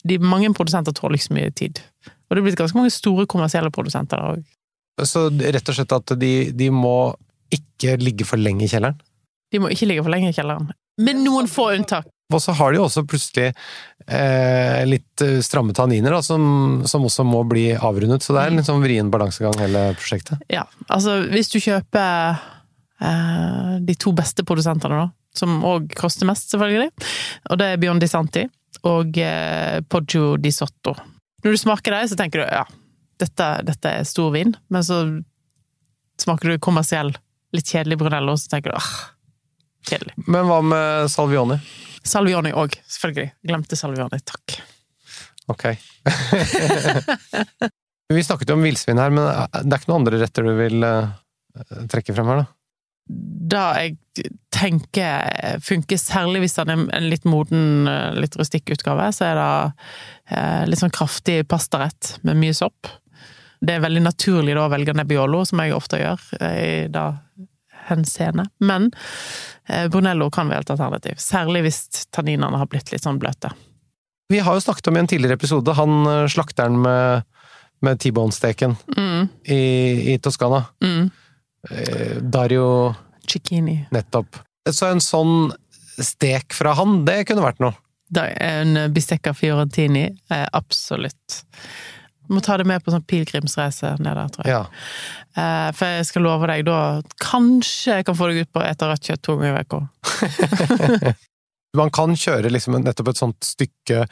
de, 0.08 0.18
Mange 0.22 0.52
produsenter 0.56 0.94
tåler 0.96 1.18
ikke 1.18 1.28
så 1.28 1.36
mye 1.36 1.52
tid. 1.56 1.82
Og 2.26 2.34
det 2.34 2.40
er 2.40 2.46
blitt 2.48 2.58
ganske 2.58 2.78
mange 2.78 2.94
store 2.94 3.26
kommersielle 3.30 3.72
produsenter 3.74 4.20
der 4.20 4.36
òg. 4.36 4.44
Så 5.04 5.28
rett 5.28 5.68
og 5.68 5.76
slett 5.76 5.92
at 5.92 6.16
de, 6.18 6.32
de 6.56 6.72
må 6.72 6.96
ikke 7.52 7.98
ligge 8.00 8.26
for 8.26 8.40
lenge 8.40 8.64
i 8.64 8.70
kjelleren. 8.70 8.96
De 9.52 9.60
må 9.62 9.70
ikke 9.70 9.88
ligge 9.88 10.04
for 10.04 10.12
lenge 10.12 10.32
i 10.32 10.36
kjelleren. 10.36 10.70
Med 11.04 11.20
noen 11.20 11.48
få 11.50 11.70
unntak. 11.76 12.08
Og 12.34 12.42
så 12.42 12.54
har 12.58 12.72
de 12.74 12.80
også 12.82 13.04
plutselig 13.06 13.52
eh, 13.52 14.80
litt 14.88 15.22
eh, 15.22 15.38
stramme 15.46 15.76
tanniner, 15.76 16.16
da, 16.16 16.22
som, 16.26 16.82
som 16.88 17.04
også 17.06 17.22
må 17.28 17.44
bli 17.46 17.68
avrundet. 17.76 18.24
Så 18.24 18.34
det 18.34 18.42
er 18.42 18.50
en 18.50 18.58
litt 18.58 18.66
sånn 18.66 18.82
vrien 18.82 19.12
balansegang, 19.12 19.54
hele 19.62 19.84
prosjektet. 19.98 20.42
Ja, 20.50 20.64
altså 20.88 21.20
hvis 21.30 21.52
du 21.52 21.60
kjøper 21.62 22.40
eh, 22.98 23.76
de 23.86 23.98
to 24.02 24.10
beste 24.16 24.42
produsentene, 24.48 25.04
da, 25.04 25.38
som 25.38 25.60
òg 25.68 25.92
koster 25.94 26.26
mest, 26.26 26.50
selvfølgelig, 26.50 26.90
og 27.52 27.60
det 27.62 27.70
er 27.70 27.82
Bjørn 27.84 28.02
Santi 28.10 28.48
og 28.84 29.18
eh, 29.18 29.80
Poggio 29.88 30.36
di 30.40 30.52
Sotto. 30.52 30.94
Når 31.44 31.56
du 31.56 31.60
smaker 31.60 31.94
dem, 31.94 32.08
så 32.10 32.18
tenker 32.18 32.42
du 32.42 32.46
ja, 32.48 32.64
dette, 33.20 33.48
dette 33.66 33.92
er 34.00 34.08
stor 34.08 34.32
vin, 34.34 34.54
men 34.72 34.84
så 34.84 35.02
smaker 36.20 36.52
du 36.52 36.62
kommersiell, 36.62 37.12
litt 37.56 37.70
kjedelig 37.70 38.00
Brunello, 38.00 38.36
så 38.40 38.50
tenker 38.52 38.72
du 38.72 38.80
ah, 38.80 38.90
kjedelig. 39.88 40.16
Men 40.26 40.48
hva 40.48 40.60
med 40.64 41.12
Salvioni? 41.12 41.58
Salvioni 42.06 42.52
òg, 42.56 42.76
selvfølgelig. 42.90 43.30
Glemte 43.46 43.78
Salvioni, 43.78 44.20
takk. 44.26 44.58
Ok. 45.52 45.68
Vi 48.14 48.22
snakket 48.22 48.50
jo 48.50 48.54
om 48.54 48.62
villsvin 48.62 49.00
her, 49.02 49.10
men 49.10 49.24
det 49.26 49.72
er 49.72 49.80
ikke 49.80 49.90
noen 49.90 50.04
andre 50.04 50.20
retter 50.20 50.46
du 50.46 50.52
vil 50.58 50.84
eh, 50.86 51.08
trekke 51.90 52.14
frem 52.14 52.28
her, 52.30 52.44
da? 52.44 52.55
Det 53.06 53.64
jeg 53.78 53.96
tenker 54.50 55.58
funker, 55.62 55.98
særlig 56.00 56.40
hvis 56.42 56.56
den 56.58 56.72
er 56.72 56.84
en 56.96 57.08
litt 57.12 57.26
moden, 57.28 57.86
litt 58.18 58.34
rustikk 58.40 58.72
utgave, 58.74 59.10
så 59.14 59.28
er 59.28 59.36
det 59.38 59.50
eh, 60.34 60.62
litt 60.66 60.80
sånn 60.80 60.94
kraftig 60.94 61.42
pastarett 61.48 62.16
med 62.26 62.40
mye 62.40 62.54
sopp. 62.56 62.88
Det 63.60 63.76
er 63.76 63.84
veldig 63.84 64.02
naturlig 64.04 64.56
da 64.56 64.64
å 64.66 64.72
velge 64.72 64.94
Nebbiolo, 64.96 65.44
som 65.48 65.62
jeg 65.62 65.74
ofte 65.76 66.00
gjør 66.00 66.24
eh, 66.40 66.56
i 66.64 66.88
det 66.92 67.04
henseende. 67.86 68.48
Men 68.66 68.88
eh, 69.68 69.86
Brunello 69.92 70.26
kan 70.34 70.50
være 70.50 70.66
et 70.66 70.72
alternativ, 70.74 71.20
særlig 71.22 71.62
hvis 71.68 71.78
tanninene 72.14 72.58
har 72.58 72.66
blitt 72.72 72.90
litt 72.92 73.04
sånn 73.06 73.20
bløte. 73.22 73.52
Vi 74.32 74.40
har 74.42 74.56
jo 74.58 74.64
snakket 74.64 74.90
om 74.90 74.96
i 74.98 75.04
en 75.04 75.06
tidligere 75.12 75.38
episode 75.38 75.76
han 75.78 76.00
eh, 76.10 76.24
slakteren 76.32 76.80
med, 76.82 77.22
med 77.86 78.00
T-bone-steken 78.02 78.74
Mm, 78.96 79.28
i, 79.44 79.62
i 80.14 80.18
Toskana. 80.18 80.64
mm. 80.82 81.06
Eh, 81.70 82.18
Dario 82.22 82.94
Cicchini. 83.26 83.86
nettopp. 83.92 84.36
Så 84.70 84.90
en 84.90 85.00
sånn 85.02 85.52
stek 86.02 86.52
fra 86.54 86.74
han, 86.74 87.04
det 87.06 87.24
kunne 87.28 87.42
vært 87.44 87.60
noe. 87.62 87.74
Det 88.12 88.22
er 88.22 88.60
en 88.62 88.92
bistecca 88.94 89.32
fiorentini, 89.34 90.08
eh, 90.30 90.46
absolutt. 90.54 91.40
Må 92.28 92.40
ta 92.42 92.56
det 92.58 92.66
med 92.66 92.82
på 92.82 92.90
sånn 92.90 93.04
pilegrimsreise 93.06 93.92
ned 94.02 94.16
der, 94.18 94.28
tror 94.34 94.46
jeg. 94.46 94.54
Ja. 94.54 94.66
Eh, 95.36 95.72
For 95.78 95.86
jeg 95.86 96.06
skal 96.06 96.22
love 96.26 96.46
deg, 96.50 96.64
da 96.66 97.00
kanskje 97.22 97.96
jeg 98.00 98.06
kan 98.06 98.14
få 98.18 98.28
deg 98.32 98.42
ut 98.46 98.52
på 98.52 98.62
å 98.62 98.66
ete 98.66 98.88
rødt 98.90 99.06
kjøtt 99.10 99.22
to 99.22 99.36
ganger 99.38 99.60
i 99.60 99.66
uka. 99.66 101.14
Man 101.78 101.92
kan 101.94 102.16
kjøre 102.16 102.50
liksom 102.52 102.78
nettopp 102.80 103.12
et 103.12 103.20
sånt 103.22 103.46
stykke 103.46 104.06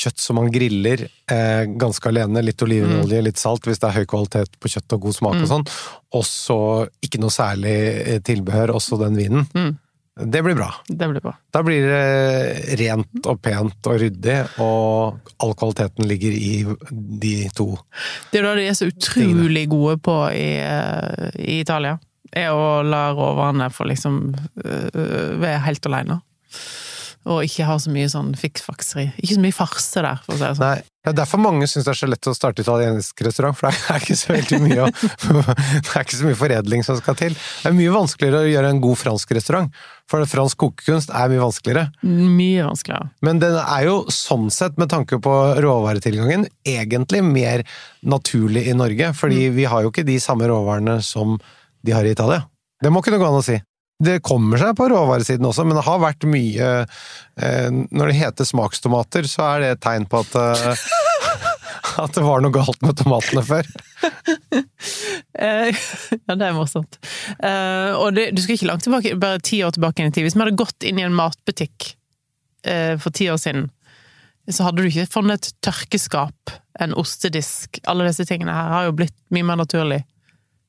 kjøtt 0.00 0.22
som 0.22 0.38
man 0.38 0.50
griller 0.54 1.02
eh, 1.04 1.64
ganske 1.80 2.08
alene, 2.08 2.42
litt 2.46 2.62
olivenolje, 2.62 3.20
litt 3.26 3.40
salt 3.40 3.66
hvis 3.66 3.80
det 3.82 3.88
er 3.88 4.00
høy 4.00 4.08
kvalitet 4.08 4.58
på 4.62 4.70
kjøtt 4.70 4.96
og 4.96 5.06
god 5.06 5.16
smak 5.16 5.38
og 5.42 5.48
sånn, 5.50 5.68
og 6.16 6.26
så 6.26 6.58
ikke 7.04 7.20
noe 7.22 7.34
særlig 7.34 7.76
eh, 8.04 8.20
tilbehør, 8.24 8.76
også 8.78 9.00
den 9.02 9.18
vinen. 9.18 9.48
Det 10.20 10.42
blir 10.42 10.54
bra. 10.54 10.68
Det 10.86 11.08
blir 11.08 11.22
bra. 11.24 11.32
Da 11.54 11.62
blir 11.64 11.86
det 11.86 12.76
rent 12.80 13.26
og 13.30 13.40
pent 13.42 13.88
og 13.88 14.00
ryddig, 14.02 14.36
og 14.60 15.30
all 15.40 15.54
kvaliteten 15.56 16.08
ligger 16.10 16.34
i 16.34 16.52
de 16.90 17.34
to. 17.56 17.70
Det 18.30 18.42
er 18.42 18.48
da 18.48 18.54
de 18.58 18.66
er 18.68 18.76
så 18.76 18.90
utrolig 18.90 19.64
gode 19.70 19.96
på 20.04 20.16
i, 20.34 20.50
eh, 20.60 21.40
i 21.40 21.60
Italia. 21.62 21.96
Er 22.36 22.52
å 22.54 22.82
la 22.86 23.08
råvarene 23.16 23.70
få 23.74 23.88
liksom 23.90 24.20
øh, 24.64 25.40
være 25.40 25.64
helt 25.66 25.88
alene. 25.88 26.20
Og 27.28 27.44
ikke 27.44 27.66
ha 27.68 27.74
så 27.76 27.90
mye 27.92 28.08
sånn 28.08 28.30
fiksfakseri. 28.38 29.10
Ikke 29.20 29.34
så 29.36 29.42
mye 29.42 29.52
farse 29.52 30.00
der, 30.06 30.22
for 30.24 30.32
å 30.32 30.38
si 30.38 30.44
det 30.46 30.54
sånn. 30.56 30.70
Nei, 30.70 30.90
det 31.04 31.10
er 31.12 31.16
derfor 31.18 31.40
mange 31.40 31.66
syns 31.68 31.84
det 31.84 31.92
er 31.92 31.98
så 31.98 32.08
lett 32.08 32.28
å 32.30 32.32
starte 32.36 32.64
italiensk 32.64 33.20
restaurant, 33.26 33.56
for 33.56 33.68
det 33.68 33.92
er 33.92 34.00
ikke 34.00 34.16
så 34.20 34.32
veldig 34.32 34.60
mye 34.64 34.88
Det 35.84 35.94
er 35.94 36.06
ikke 36.06 36.16
så 36.16 36.26
mye 36.28 36.38
foredling 36.40 36.84
som 36.86 36.96
skal 36.96 37.18
til. 37.20 37.36
Det 37.36 37.68
er 37.68 37.76
mye 37.76 37.92
vanskeligere 37.92 38.42
å 38.46 38.50
gjøre 38.50 38.72
en 38.72 38.82
god 38.84 39.00
fransk 39.02 39.34
restaurant, 39.36 39.80
for 40.08 40.32
fransk 40.32 40.60
kokekunst 40.64 41.12
er 41.12 41.32
mye 41.32 41.44
vanskeligere. 41.44 41.86
Mye 42.08 42.66
vanskeligere. 42.70 43.12
Men 43.28 43.44
den 43.44 43.56
er 43.60 43.86
jo 43.90 43.96
sånn 44.12 44.48
sett, 44.54 44.80
med 44.80 44.92
tanke 44.92 45.20
på 45.20 45.36
råvaretilgangen, 45.60 46.48
egentlig 46.64 47.24
mer 47.28 47.64
naturlig 48.00 48.64
i 48.68 48.76
Norge, 48.76 49.12
fordi 49.16 49.50
vi 49.56 49.68
har 49.68 49.84
jo 49.84 49.92
ikke 49.92 50.08
de 50.08 50.16
samme 50.24 50.48
råvarene 50.48 51.02
som 51.04 51.36
de 51.84 51.96
har 51.96 52.08
i 52.08 52.16
Italia. 52.16 52.46
Det 52.80 52.92
må 52.92 53.04
kunne 53.04 53.20
gå 53.20 53.28
an 53.28 53.40
å 53.40 53.44
si. 53.44 53.60
Det 54.00 54.20
kommer 54.24 54.60
seg 54.60 54.72
på 54.78 54.88
råvaresiden 54.88 55.44
også, 55.44 55.66
men 55.68 55.76
det 55.76 55.84
har 55.84 56.00
vært 56.00 56.24
mye 56.24 56.68
eh, 56.80 57.68
Når 57.68 58.10
det 58.10 58.16
heter 58.16 58.48
smakstomater, 58.48 59.28
så 59.28 59.44
er 59.52 59.64
det 59.64 59.72
et 59.74 59.82
tegn 59.84 60.08
på 60.08 60.22
at 60.24 60.38
eh, 60.40 60.86
at 62.04 62.14
det 62.14 62.24
var 62.24 62.42
noe 62.42 62.54
galt 62.54 62.80
med 62.84 62.98
tomatene 63.00 63.44
før. 63.46 63.70
Eh, 65.40 65.70
ja, 66.26 66.34
det 66.34 66.44
er 66.44 66.52
morsomt. 66.52 66.98
Eh, 67.38 67.94
og 67.96 68.12
det, 68.16 68.26
du 68.34 68.42
skal 68.42 68.56
ikke 68.58 68.66
langt 68.68 68.82
tilbake, 68.84 69.14
bare 69.20 69.40
ti 69.46 69.60
år 69.64 69.72
tilbake 69.72 70.04
i 70.04 70.10
tid. 70.12 70.26
Hvis 70.26 70.34
vi 70.36 70.42
hadde 70.42 70.58
gått 70.58 70.84
inn 70.84 70.98
i 71.00 71.04
en 71.06 71.14
matbutikk 71.16 71.86
eh, 72.68 72.98
for 73.00 73.14
ti 73.16 73.30
år 73.32 73.38
siden, 73.40 73.70
så 74.50 74.66
hadde 74.66 74.82
du 74.82 74.90
ikke 74.90 75.06
funnet 75.14 75.46
et 75.48 75.56
tørkeskap, 75.64 76.52
en 76.82 76.96
ostedisk 76.98 77.80
Alle 77.88 78.10
disse 78.10 78.26
tingene 78.28 78.52
her 78.52 78.74
har 78.74 78.88
jo 78.88 78.96
blitt 79.00 79.16
mye 79.32 79.46
mer 79.46 79.62
naturlig. 79.62 80.02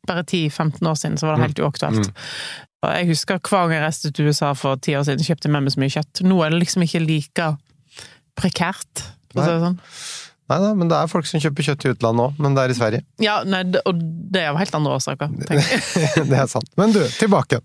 Bare 0.07 0.23
10-15 0.23 0.87
år 0.87 1.01
siden 1.01 1.19
så 1.19 1.27
var 1.27 1.35
det 1.35 1.49
helt 1.49 1.63
uaktuelt. 1.65 2.13
Og 2.81 2.95
Jeg 2.97 3.11
husker 3.11 3.37
hver 3.45 3.67
gang 3.69 3.75
jeg 3.77 3.83
reiste 3.85 4.11
til 4.15 4.31
USA 4.31 4.53
for 4.57 4.79
ti 4.81 4.95
år 4.97 5.05
siden, 5.05 5.21
kjøpte 5.25 5.51
med 5.53 5.67
meg 5.67 5.73
så 5.75 5.81
mye 5.83 5.93
kjøtt. 5.93 6.23
Nå 6.25 6.39
er 6.41 6.53
det 6.53 6.61
liksom 6.63 6.85
ikke 6.87 7.03
like 7.05 7.49
prekært, 8.39 9.03
for 9.31 9.41
å 9.41 9.45
si 9.45 9.53
det 9.53 9.63
sånn. 9.67 9.79
Nei 10.51 10.57
da, 10.59 10.69
men 10.75 10.89
det 10.91 10.97
er 10.97 11.07
folk 11.07 11.27
som 11.29 11.39
kjøper 11.39 11.63
kjøtt 11.69 11.85
i 11.85 11.91
utlandet 11.93 12.25
òg, 12.25 12.39
men 12.43 12.55
det 12.57 12.63
er 12.65 12.73
i 12.73 12.75
Sverige. 12.75 13.03
Ja, 13.23 13.37
nei, 13.47 13.61
og 13.87 14.01
det 14.33 14.41
er 14.41 14.49
av 14.51 14.57
helt 14.59 14.73
andre 14.75 14.97
årsaker. 14.97 15.29
tenker 15.47 15.61
jeg. 15.61 16.25
det 16.31 16.39
er 16.41 16.49
sant. 16.51 16.67
Men 16.81 16.91
du, 16.95 16.99
tilbake. 17.21 17.61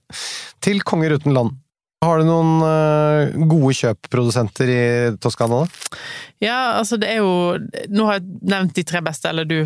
Til 0.63 0.85
Konger 0.87 1.17
uten 1.17 1.35
land. 1.35 1.57
Har 2.05 2.21
du 2.21 2.29
noen 2.29 2.61
eh, 2.63 3.33
gode 3.49 3.73
kjøpprodusenter 3.75 4.71
i 4.71 4.81
Toskana, 5.19 5.65
da? 5.65 5.99
Ja, 6.45 6.59
altså 6.77 6.99
det 7.01 7.09
er 7.15 7.23
jo 7.25 7.57
Nå 7.89 8.05
har 8.07 8.19
jeg 8.21 8.27
nevnt 8.53 8.77
de 8.77 8.85
tre 8.87 9.01
beste, 9.03 9.33
eller 9.33 9.49
du 9.49 9.63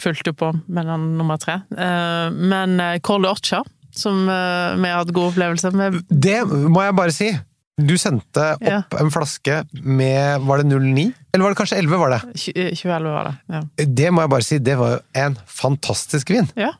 fulgte 0.00 0.32
på 0.34 0.48
med 0.66 0.88
den 0.90 1.04
nummer 1.20 1.38
tre. 1.38 1.60
Eh, 1.70 2.32
Men 2.34 2.80
eh, 2.82 2.96
Corle 3.04 3.30
Orcha, 3.30 3.60
som 3.96 4.28
eh, 4.28 4.76
vi 4.80 4.88
har 4.90 5.00
hatt 5.04 5.12
god 5.14 5.32
opplevelse 5.32 5.70
med 5.74 6.00
Det 6.10 6.40
må 6.48 6.82
jeg 6.84 6.96
bare 6.98 7.12
si! 7.14 7.32
Du 7.76 7.96
sendte 7.98 8.52
opp 8.54 8.62
Ja. 8.62 8.82
en 9.00 9.08
flaske 9.10 9.56
med 9.82 10.40
Var 10.46 10.60
det 10.62 10.66
09? 10.78 11.08
Eller 11.34 11.42
var 11.42 11.50
det 11.50 11.58
kanskje 11.58 11.78
11? 11.82 11.98
var 11.98 12.10
det? 12.14 12.20
tj- 12.38 12.52
eh, 12.54 12.70
2011 12.70 13.10
var 13.16 13.24
det. 13.24 13.34
Ja. 13.50 13.84
Det 14.00 14.10
må 14.14 14.22
jeg 14.22 14.30
bare 14.30 14.46
si, 14.46 14.58
det 14.58 14.76
var 14.78 14.92
jo 14.94 15.00
en 15.24 15.36
fantastisk 15.46 16.30
vin! 16.30 16.46
ja. 16.56 16.70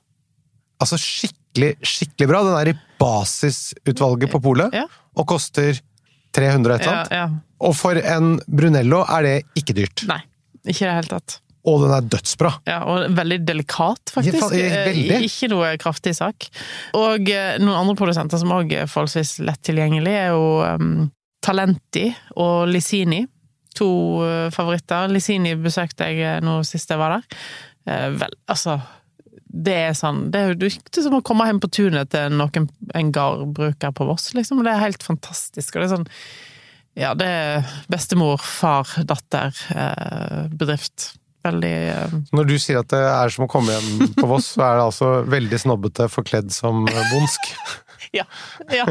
Altså 0.82 0.98
skikkelig, 0.98 1.72
skikkelig 1.86 2.26
bra. 2.28 2.42
Den 2.44 2.56
er 2.58 2.68
i 2.72 2.78
basisutvalget 3.00 4.30
på 4.32 4.40
polet, 4.42 4.74
Ja. 4.74 4.84
og 5.16 5.26
koster 5.30 5.78
300 6.34 6.74
og 6.74 6.80
et 6.80 6.86
eller 6.86 6.92
Ja, 6.92 7.00
annet. 7.00 7.10
ja. 7.10 7.28
Og 7.60 7.74
for 7.76 7.94
en 7.96 8.40
Brunello 8.48 9.04
er 9.08 9.22
det 9.22 9.34
ikke 9.56 9.74
dyrt. 9.74 10.02
Nei, 10.06 10.20
ikke 10.66 10.82
i 10.82 10.88
det 10.90 10.94
hele 10.98 11.08
tatt. 11.14 11.40
Og 11.64 11.80
den 11.80 11.94
er 11.96 12.08
dødsbra! 12.12 12.50
Ja, 12.68 12.78
og 12.84 13.14
veldig 13.16 13.38
delikat, 13.48 14.12
faktisk. 14.12 14.52
Eh, 14.52 14.74
veldig. 14.90 15.20
Ikke 15.24 15.48
noe 15.52 15.70
kraftig 15.80 16.12
sak. 16.18 16.48
Og 16.98 17.30
eh, 17.32 17.54
noen 17.62 17.78
andre 17.78 17.94
produsenter 17.96 18.40
som 18.40 18.52
òg 18.52 18.74
er 18.76 18.90
forholdsvis 18.90 19.38
lett 19.48 19.62
tilgjengelig, 19.64 20.12
er 20.12 20.34
jo 20.34 20.58
um, 20.60 21.06
Talenti 21.44 22.10
og 22.36 22.66
Lisini. 22.68 23.22
To 23.80 23.88
eh, 24.26 24.50
favoritter. 24.54 25.08
Lisini 25.12 25.54
besøkte 25.60 26.10
jeg 26.12 26.44
nå 26.44 26.60
sist 26.68 26.92
jeg 26.92 27.00
var 27.00 27.16
der. 27.16 27.40
Vel, 27.84 28.30
altså 28.48 28.78
Det 29.44 29.74
er 29.76 29.90
sånn 29.92 30.30
Det 30.32 30.40
er 30.40 30.54
jo 30.56 31.02
som 31.04 31.18
å 31.18 31.20
komme 31.20 31.44
hjem 31.44 31.58
på 31.60 31.68
tunet 31.68 32.08
til 32.14 32.32
noen, 32.32 32.70
en 32.96 33.10
gardbruker 33.12 33.92
på 33.92 34.06
Voss, 34.08 34.30
liksom. 34.32 34.62
Det 34.64 34.72
er 34.72 34.84
helt 34.84 35.04
fantastisk. 35.04 35.74
Og 35.74 35.82
det 35.82 35.88
er 35.88 35.94
sånn 35.96 36.08
Ja, 36.96 37.10
det 37.18 37.28
er 37.28 37.74
bestemor, 37.92 38.40
far, 38.40 38.88
datter, 39.04 39.52
eh, 39.74 40.48
bedrift. 40.52 41.14
Veldig 41.44 41.72
eh, 41.92 42.14
Når 42.32 42.48
du 42.48 42.54
sier 42.60 42.80
at 42.80 42.90
det 42.92 43.02
er 43.04 43.32
som 43.32 43.44
å 43.46 43.50
komme 43.50 43.74
hjem 43.74 44.14
på 44.16 44.28
Voss, 44.30 44.54
så 44.56 44.64
er 44.64 44.78
det 44.78 44.86
altså 44.88 45.10
veldig 45.28 45.60
snobbete 45.60 46.08
forkledd 46.12 46.52
som 46.54 46.86
eh, 46.88 47.08
bondsk. 47.12 47.50
Ja. 48.14 48.22
ja. 48.70 48.84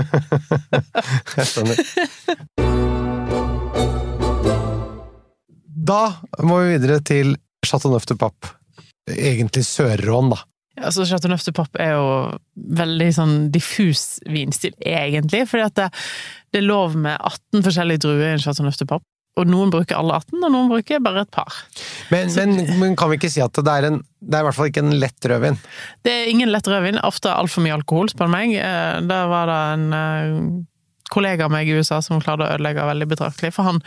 Jeg 1.37 1.45
skjønner. 1.47 1.77
Da 5.63 5.99
må 6.43 6.57
vi 6.63 6.73
videre 6.73 6.97
til 7.07 7.35
Chateauneuf 7.63 8.07
de 8.09 8.17
Pape. 8.19 8.51
Egentlig 9.07 9.63
Sør-Rån, 9.69 10.33
da. 10.33 10.41
Altså, 10.81 11.05
Chateau 11.05 11.29
Neuf 11.29 11.43
de 11.45 11.53
Pape 11.53 11.77
er 11.81 11.93
jo 11.93 12.05
veldig 12.79 13.09
sånn 13.13 13.33
diffus 13.53 14.17
vinstil, 14.25 14.73
egentlig. 14.81 15.43
Fordi 15.49 15.67
at 15.67 15.75
det, 15.77 15.89
det 16.51 16.63
er 16.63 16.67
lov 16.67 16.97
med 16.97 17.13
18 17.19 17.65
forskjellige 17.67 18.03
druer 18.07 18.25
i 18.25 18.31
en 18.33 18.41
Chateauneuf 18.41 18.79
de 18.81 18.87
Pape. 18.89 19.05
Og 19.39 19.47
noen 19.49 19.71
bruker 19.73 19.97
alle 19.97 20.19
18, 20.21 20.43
og 20.45 20.51
noen 20.53 20.67
bruker 20.69 20.99
bare 21.01 21.23
et 21.25 21.31
par. 21.33 21.55
Men, 22.13 22.29
men, 22.37 22.51
men 22.77 22.91
kan 22.99 23.09
vi 23.09 23.17
ikke 23.17 23.31
si 23.33 23.41
at 23.41 23.55
det 23.57 23.71
er 23.71 23.87
en 23.89 23.95
Det 24.21 24.37
er 24.37 24.43
i 24.43 24.45
hvert 24.45 24.55
fall 24.59 24.69
ikke 24.69 24.83
en 24.85 24.93
lett 25.01 25.25
rødvin? 25.31 25.57
Det 26.05 26.11
er 26.13 26.29
ingen 26.29 26.51
lett 26.53 26.67
rødvin. 26.69 26.99
Ofte 27.03 27.31
altfor 27.33 27.65
mye 27.65 27.73
alkohol, 27.79 28.11
spør 28.13 28.29
du 28.29 28.35
meg. 28.35 28.53
Da 28.59 29.01
Der 29.09 29.31
var 29.31 29.49
det 29.49 29.57
en 29.73 29.87
eh, 29.97 30.61
kollega 31.13 31.45
av 31.47 31.51
meg 31.53 31.67
i 31.69 31.73
USA 31.79 31.97
som 32.05 32.21
klarte 32.23 32.45
å 32.45 32.53
ødelegge 32.53 32.85
veldig 32.87 33.07
betraktelig, 33.11 33.51
for 33.57 33.67
han 33.71 33.81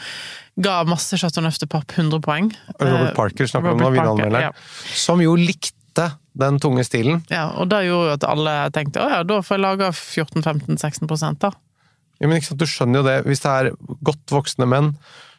ga 0.63 0.81
masse 0.89 1.17
Chateau 1.21 1.43
Neuf 1.47 1.59
de 1.63 1.67
Papp 1.71 1.95
100 1.97 2.21
poeng. 2.27 2.51
Robert 2.81 3.11
Eh, 3.13 3.15
Parker 3.17 3.49
snakker 3.51 3.75
om 3.75 3.81
Robert 3.81 4.03
nå, 4.03 4.13
Parker, 4.17 4.27
vinanmelderen. 4.27 4.51
ja. 4.51 4.95
Som 5.07 5.23
jo 5.25 5.35
likte 5.39 6.11
den 6.37 6.59
tunge 6.61 6.85
stilen. 6.85 7.23
Ja, 7.33 7.47
og 7.57 7.71
det 7.73 7.85
gjorde 7.87 8.11
jo 8.11 8.17
at 8.19 8.27
alle 8.29 8.57
tenkte 8.75 9.01
å 9.01 9.09
ja, 9.15 9.23
da 9.25 9.39
får 9.47 9.57
jeg 9.57 9.65
lage 9.65 9.93
14-15-16 9.95 11.39
da. 11.41 11.53
Ja, 12.21 12.27
men 12.29 12.39
ikke 12.39 12.51
sant, 12.53 12.61
Du 12.61 12.67
skjønner 12.69 13.01
jo 13.01 13.07
det, 13.07 13.17
hvis 13.29 13.43
det 13.45 13.53
er 13.55 13.71
godt 14.05 14.35
voksne 14.35 14.67
menn 14.69 14.93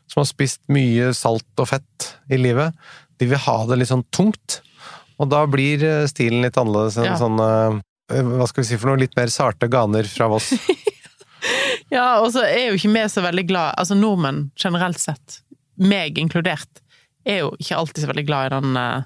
som 0.07 0.21
har 0.23 0.29
spist 0.29 0.61
mye 0.71 1.11
salt 1.17 1.59
og 1.59 1.67
fett 1.69 2.07
i 2.31 2.39
livet, 2.39 2.73
de 3.19 3.27
vil 3.31 3.41
ha 3.47 3.57
det 3.67 3.79
litt 3.81 3.91
sånn 3.91 4.05
tungt. 4.13 4.61
Og 5.19 5.29
da 5.31 5.43
blir 5.49 5.83
eh, 5.83 6.05
stilen 6.09 6.43
litt 6.45 6.57
annerledes 6.61 6.97
enn 7.01 7.11
Ja. 7.11 7.17
sånn 7.19 7.39
Hva 8.07 8.45
skal 8.47 8.63
vi 8.63 8.67
si 8.69 8.77
for 8.79 8.87
noe? 8.91 9.01
Litt 9.01 9.17
mer 9.17 9.27
sarte 9.33 9.67
ganer 9.67 10.07
fra 10.07 10.29
Voss. 10.31 10.53
Ja, 11.93 12.19
og 12.19 12.31
så 12.33 12.41
er 12.43 12.69
jo 12.71 12.77
ikke 12.79 12.89
vi 12.91 13.03
så 13.11 13.21
veldig 13.23 13.43
glad 13.47 13.75
Altså 13.79 13.95
nordmenn 13.95 14.49
generelt 14.59 14.99
sett, 14.99 15.41
meg 15.79 16.17
inkludert, 16.19 16.81
er 17.27 17.43
jo 17.45 17.51
ikke 17.61 17.77
alltid 17.77 18.03
så 18.03 18.09
veldig 18.09 18.23
glad 18.27 18.47
i 18.49 18.53
den 18.55 18.79
eh, 18.81 19.05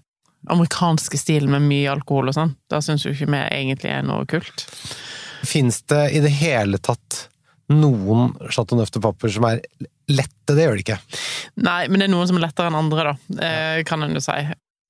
amerikanske 0.50 1.20
stilen 1.20 1.52
med 1.54 1.66
mye 1.68 1.92
alkohol 1.92 2.32
og 2.32 2.38
sånn. 2.38 2.54
Da 2.72 2.80
syns 2.82 3.04
jo 3.06 3.12
ikke 3.14 3.28
vi 3.30 3.42
egentlig 3.44 3.92
er 3.94 4.06
noe 4.08 4.26
kult. 4.30 4.64
Fins 5.46 5.82
det 5.92 6.06
i 6.18 6.22
det 6.24 6.32
hele 6.40 6.80
tatt 6.82 7.26
noen 7.72 8.34
Chateau 8.50 8.80
Neuf 8.80 8.90
de 8.96 9.02
Papper 9.04 9.30
som 9.36 9.46
er 9.52 9.62
lette? 10.16 10.56
Det 10.56 10.66
gjør 10.66 10.78
det 10.78 10.86
ikke. 10.86 11.00
Nei, 11.66 11.82
men 11.88 12.02
det 12.02 12.08
er 12.08 12.14
noen 12.14 12.30
som 12.30 12.40
er 12.40 12.46
lettere 12.48 12.72
enn 12.72 12.80
andre, 12.80 13.12
da, 13.12 13.40
eh, 13.48 13.84
kan 13.88 14.04
en 14.04 14.18
jo 14.18 14.24
si. 14.24 14.38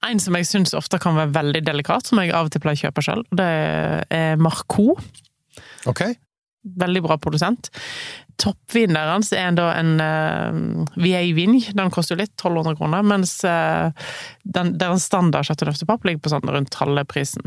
En 0.07 0.21
som 0.21 0.35
jeg 0.37 0.49
syns 0.49 0.73
ofte 0.77 0.97
kan 1.01 1.17
være 1.17 1.33
veldig 1.35 1.61
delikat, 1.67 2.09
som 2.09 2.21
jeg 2.21 2.33
av 2.33 2.49
og 2.49 2.53
til 2.53 2.63
pleier 2.63 2.79
å 2.79 2.83
kjøpe 2.87 3.05
sjøl, 3.05 3.23
det 3.37 3.49
er 4.09 4.41
Marcot. 4.41 5.03
Ok? 5.89 6.05
Veldig 6.81 7.03
bra 7.05 7.17
produsent. 7.21 7.69
Toppvinen 8.41 8.97
deres 8.97 9.31
er 9.37 9.53
da 9.57 9.67
en 9.77 9.95
uh, 10.01 10.85
Vieille 10.97 11.35
Vigne. 11.37 11.61
Den 11.77 11.93
koster 11.93 12.15
jo 12.15 12.21
litt, 12.23 12.33
1200 12.33 12.77
kroner, 12.79 13.05
mens 13.05 13.35
uh, 13.45 13.93
den, 14.41 14.75
deres 14.81 15.05
standard 15.09 15.45
Chateau 15.45 15.69
de 15.69 15.97
ligger 16.07 16.21
på 16.21 16.33
sånn 16.33 16.49
rundt 16.49 16.77
halve 16.81 17.05
prisen. 17.09 17.45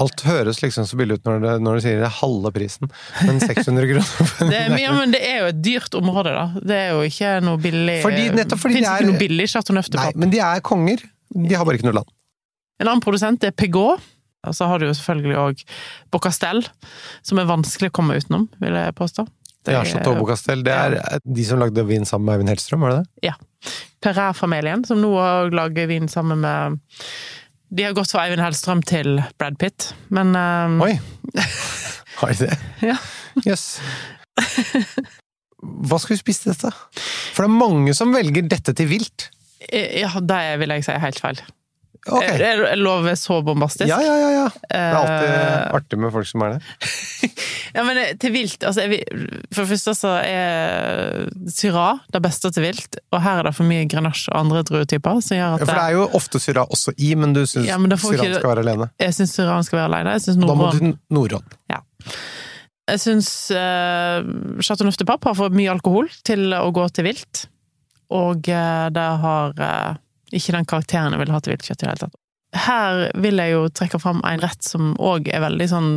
Alt 0.00 0.22
høres 0.24 0.62
liksom 0.62 0.86
så 0.88 0.96
billig 0.96 1.18
ut 1.20 1.26
når, 1.28 1.40
det, 1.44 1.50
når 1.60 1.74
du 1.76 1.80
sier 1.84 1.98
det 2.00 2.06
er 2.08 2.14
halve 2.22 2.52
prisen, 2.54 2.88
men 3.26 3.40
600 3.42 3.90
kroner 3.90 4.30
Det 4.52 4.60
er, 4.62 4.76
ja, 4.80 4.92
men 4.96 5.12
det 5.12 5.20
er 5.28 5.42
jo 5.42 5.50
et 5.50 5.58
dyrt 5.66 5.98
område, 5.98 6.32
da. 6.32 6.46
Det 6.64 6.78
er 6.78 6.94
jo 6.94 7.02
ikke 7.10 7.32
noe 7.44 7.60
billig 7.60 7.98
Fordi- 8.06 8.30
nettopp 8.38 8.62
fordi 8.64 8.78
Fins 8.80 8.86
det 8.88 8.92
er- 8.94 9.02
ikke 9.04 9.10
noe 9.12 9.20
billig 9.20 9.48
Chateau 9.52 9.76
Neuf 9.76 9.90
de 9.92 10.00
Nei, 10.00 10.08
men 10.16 10.32
de 10.32 10.40
er 10.40 10.64
konger. 10.64 11.04
De 11.36 11.54
har 11.54 11.68
bare 11.68 11.76
ikke 11.80 11.90
noe 11.90 11.98
land. 12.00 12.08
En 12.80 12.88
annen 12.88 13.04
produsent 13.04 13.44
er 13.44 13.52
Pegot. 13.52 14.00
Og 14.42 14.56
så 14.58 14.66
har 14.66 14.80
du 14.82 14.88
jo 14.88 14.94
selvfølgelig 14.98 15.36
òg 15.38 15.60
Bocastel, 16.10 16.64
som 17.22 17.38
er 17.38 17.44
vanskelig 17.46 17.92
å 17.92 17.94
komme 17.94 18.16
utenom, 18.18 18.48
vil 18.58 18.74
jeg 18.74 18.94
påstå. 18.98 19.22
Det 19.62 19.70
Ja, 19.76 19.84
er- 19.84 19.86
Chateau 19.92 20.16
Bocastel. 20.18 20.64
Det 20.66 20.72
er 20.74 21.20
de 21.22 21.44
som 21.46 21.60
lagde 21.62 21.84
vin 21.86 22.02
sammen 22.08 22.26
med 22.26 22.34
Eivind 22.40 22.50
Hellstrøm, 22.50 22.80
var 22.82 22.90
det 22.96 23.04
det? 23.04 23.28
Ja. 23.28 23.36
Perret-familien, 24.02 24.82
som 24.88 24.98
nå 24.98 25.12
òg 25.14 25.54
lager 25.54 25.86
vin 25.86 26.08
sammen 26.10 26.40
med 26.42 26.80
De 27.72 27.86
har 27.86 27.94
gått 27.96 28.10
fra 28.12 28.26
Eivind 28.26 28.42
Hellstrøm 28.44 28.82
til 28.84 29.16
Brad 29.40 29.56
Pitt, 29.60 29.94
men 30.12 30.34
um... 30.36 30.82
Oi! 30.84 30.92
Har 32.20 32.34
de 32.34 32.48
det? 32.50 32.56
Ja. 32.84 32.98
Jøss. 33.46 33.78
Hva 35.62 35.98
skal 36.02 36.12
vi 36.12 36.18
spise 36.20 36.44
til 36.44 36.52
dette? 36.52 36.72
For 37.32 37.46
det 37.46 37.48
er 37.48 37.56
mange 37.56 37.94
som 37.96 38.12
velger 38.12 38.44
dette 38.50 38.74
til 38.76 38.90
vilt. 38.90 39.30
Ja, 39.72 40.10
det 40.20 40.42
vil 40.60 40.74
jeg 40.76 40.84
si 40.84 40.92
er 40.92 41.00
helt 41.00 41.22
feil. 41.22 41.40
Ok. 42.10 42.22
Er 42.24 42.42
er- 42.42 42.64
er 42.72 42.76
lov 42.82 43.04
så 43.14 43.36
bombastisk? 43.46 43.86
Ja, 43.86 44.00
ja, 44.02 44.14
ja. 44.18 44.30
ja. 44.34 44.48
Det 44.48 44.78
er 44.78 44.94
alltid 44.98 45.28
Eh, 45.32 45.76
artig 45.78 45.98
med 46.02 46.10
folk 46.12 46.26
som 46.26 46.42
er 46.42 46.56
det. 46.56 46.62
Ja, 47.72 47.84
men 47.88 47.96
eh, 47.96 48.10
til 48.20 48.32
vilt 48.34 48.60
altså, 48.68 48.82
jeg 48.84 48.90
vil- 48.90 49.38
For 49.54 49.62
det 49.64 49.70
første 49.70 49.94
så 49.96 50.10
er 50.26 51.28
Syrah 51.48 52.02
det 52.12 52.20
beste 52.20 52.50
til 52.52 52.66
vilt, 52.66 52.98
og 53.12 53.22
her 53.22 53.38
er 53.38 53.42
det 53.48 53.54
for 53.56 53.64
mye 53.64 53.86
grenasje 53.88 54.28
og 54.34 54.40
andre 54.42 54.62
druetyper 54.68 55.22
som 55.24 55.38
gjør 55.38 55.54
at 55.54 55.60
Ja, 55.62 55.64
for 55.70 55.78
det 55.78 55.86
er 55.86 55.96
jo 55.96 56.08
ofte 56.18 56.40
Syrah 56.42 56.66
også 56.68 56.92
i, 56.98 57.14
men 57.14 57.32
du 57.32 57.40
syns 57.46 57.66
Ja, 57.70 57.78
Syrah 57.78 58.34
skal 58.36 58.50
være 58.50 58.66
alene. 58.66 58.90
jeg 59.00 59.14
syns 59.16 59.32
Syrah 59.38 59.62
skal 59.62 59.78
være 59.78 59.88
alene. 59.94 60.12
Jeg 60.18 60.26
syns 60.26 60.42
Da 60.42 60.54
må 60.58 60.70
du 60.72 60.78
til 60.78 60.98
Nordrån. 61.10 61.48
Jeg 62.90 62.98
syns 63.00 63.30
uh, 63.54 64.20
Chateau 64.60 64.84
Neuf 64.84 64.98
de 64.98 65.06
Pape 65.08 65.30
har 65.30 65.36
for 65.38 65.54
mye 65.54 65.70
alkohol 65.70 66.10
til 66.26 66.50
å 66.52 66.66
gå 66.74 66.88
til 66.92 67.06
vilt. 67.06 67.46
Og 68.12 68.42
uh, 68.52 68.88
det 68.92 69.08
har 69.22 69.54
eh, 69.56 69.94
ikke 70.32 70.54
den 70.56 70.68
karakteren 70.68 71.14
jeg 71.14 71.22
ville 71.22 71.36
ha 71.36 71.40
til 71.44 71.54
viltkjøtt 71.54 71.82
i 71.82 71.84
det 71.84 71.90
hele 71.92 72.02
tatt. 72.06 72.18
Her 72.62 72.98
vil 73.24 73.40
jeg 73.40 73.54
jo 73.54 73.62
trekke 73.72 74.00
fram 74.02 74.20
en 74.28 74.42
rett 74.42 74.66
som 74.66 74.92
òg 75.00 75.30
er 75.32 75.40
veldig 75.44 75.68
sånn 75.70 75.92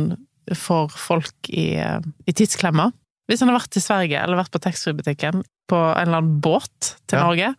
for 0.56 0.88
folk 0.92 1.50
i, 1.50 1.74
eh, 1.76 1.98
i 2.26 2.32
tidsklemma. 2.32 2.90
Hvis 3.26 3.42
han 3.42 3.50
har 3.50 3.58
vært 3.58 3.76
i 3.76 3.82
Sverige, 3.82 4.22
eller 4.22 4.38
vært 4.38 4.52
på 4.54 4.62
taxfree-butikken 4.62 5.42
på 5.66 5.76
en 5.76 6.06
eller 6.06 6.20
annen 6.22 6.40
båt 6.40 6.94
til 7.10 7.18
Ja. 7.18 7.24
Norge, 7.26 7.54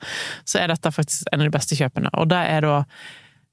så 0.47 0.61
er 0.61 0.71
dette 0.71 0.93
faktisk 0.95 1.27
en 1.33 1.41
av 1.43 1.49
de 1.49 1.57
beste 1.57 1.75
kjøpene. 1.75 2.09
Og 2.15 2.29
det 2.31 2.39
er 2.39 2.61
da 2.61 2.77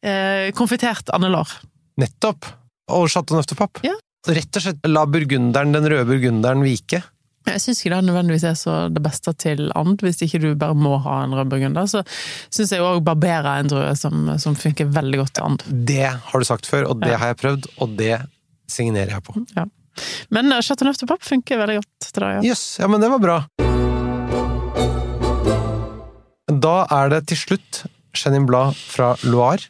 eh, 0.04 0.52
konfitert 0.52 1.10
andelår. 1.10 1.50
Nettopp! 1.98 2.46
Og 2.94 3.08
Chateau 3.08 3.36
Neuf 3.36 3.48
de 3.50 3.56
Pape. 3.58 3.82
Ja. 3.82 3.96
Rett 4.28 4.56
og 4.56 4.62
slett 4.62 4.86
la 4.86 5.04
burgunderen, 5.10 5.72
den 5.74 5.84
røde 5.90 6.06
burgunderen, 6.06 6.62
vike. 6.64 7.02
Jeg 7.44 7.60
syns 7.60 7.80
ikke 7.82 7.92
det 7.92 8.04
nødvendigvis 8.08 8.44
er 8.48 8.54
så 8.56 8.74
det 8.92 9.02
beste 9.04 9.32
til 9.36 9.66
and, 9.76 9.98
hvis 10.00 10.22
ikke 10.24 10.40
du 10.40 10.48
bare 10.58 10.74
må 10.74 10.96
ha 11.04 11.18
en 11.26 11.34
rød 11.36 11.50
burgunder. 11.52 11.84
Så 11.90 12.00
syns 12.54 12.72
jeg 12.72 12.80
òg 12.80 13.02
Barbera 13.04 13.58
er 13.58 13.64
en 13.66 13.68
drue 13.72 13.90
som, 14.00 14.30
som 14.40 14.56
funker 14.56 14.88
veldig 14.94 15.20
godt 15.20 15.34
til 15.36 15.44
and. 15.50 15.64
Det 15.90 16.06
har 16.08 16.38
du 16.40 16.44
sagt 16.48 16.66
før, 16.70 16.88
og 16.88 17.00
det 17.04 17.12
Ja. 17.12 17.18
har 17.20 17.34
jeg 17.34 17.40
prøvd, 17.42 17.68
og 17.84 17.96
det 18.00 18.14
signerer 18.72 19.12
jeg 19.18 19.22
på. 19.28 19.36
Men 20.34 20.52
eh, 20.52 20.60
Chateau 20.64 20.88
Neuf 20.88 20.96
de 20.98 21.06
Papp 21.06 21.22
funker 21.22 21.60
veldig 21.60 21.76
godt 21.82 22.08
til 22.08 22.24
det, 22.24 22.32
ja. 22.38 22.40
Yes, 22.54 22.64
ja, 22.80 22.88
men 22.88 23.00
det 23.04 23.10
var 23.12 23.20
bra. 23.22 23.36
Da 26.64 26.74
er 26.92 27.12
det 27.12 27.22
til 27.30 27.38
slutt 27.40 27.84
Chenin 28.16 28.46
Blad 28.48 28.74
fra 28.78 29.14
Loire. 29.26 29.68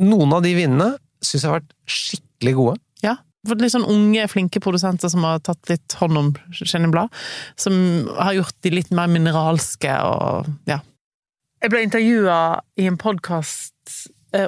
Noen 0.00 0.32
av 0.36 0.42
de 0.44 0.52
vinene 0.56 0.94
syns 1.24 1.42
jeg 1.44 1.50
har 1.50 1.60
vært 1.60 1.72
skikkelig 1.88 2.56
gode. 2.58 2.76
ja. 3.04 3.16
Litt 3.46 3.74
sånn 3.74 3.86
unge, 3.88 4.26
flinke 4.32 4.60
produsenter 4.62 5.10
som 5.12 5.24
har 5.26 5.40
tatt 5.46 5.70
litt 5.70 5.96
hånd 6.00 6.18
om 6.18 6.32
Chenin 6.56 6.92
Blad. 6.94 7.12
Som 7.60 8.08
har 8.18 8.34
gjort 8.36 8.56
de 8.66 8.74
litt 8.74 8.92
mer 8.94 9.10
mineralske 9.12 9.94
og 10.06 10.50
ja. 10.70 10.80
Jeg 11.62 11.72
ble 11.72 11.86
intervjua 11.86 12.40
i 12.78 12.86
en 12.90 12.98
podkast 13.00 13.72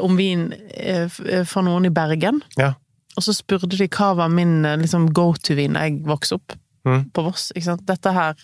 om 0.04 0.18
vin 0.18 0.50
eh, 0.74 1.08
eh, 1.24 1.44
for 1.48 1.64
noen 1.64 1.88
i 1.88 1.92
Bergen. 1.94 2.42
Ja. 2.61 2.74
Og 3.18 3.24
så 3.26 3.34
spurte 3.34 3.70
de 3.70 3.88
hva 3.90 4.12
var 4.18 4.32
min 4.32 4.62
eh, 4.66 4.78
liksom, 4.78 5.11
go 5.16 5.32
to-vin 5.42 5.76
da 5.76 5.87
jeg 5.88 6.02
vokste 6.06 6.38
opp. 6.38 6.56
Mm. 6.87 7.08
På 7.12 7.24
Voss, 7.26 7.50
ikke 7.52 7.66
sant? 7.66 7.84
Dette 7.88 8.12
her 8.14 8.38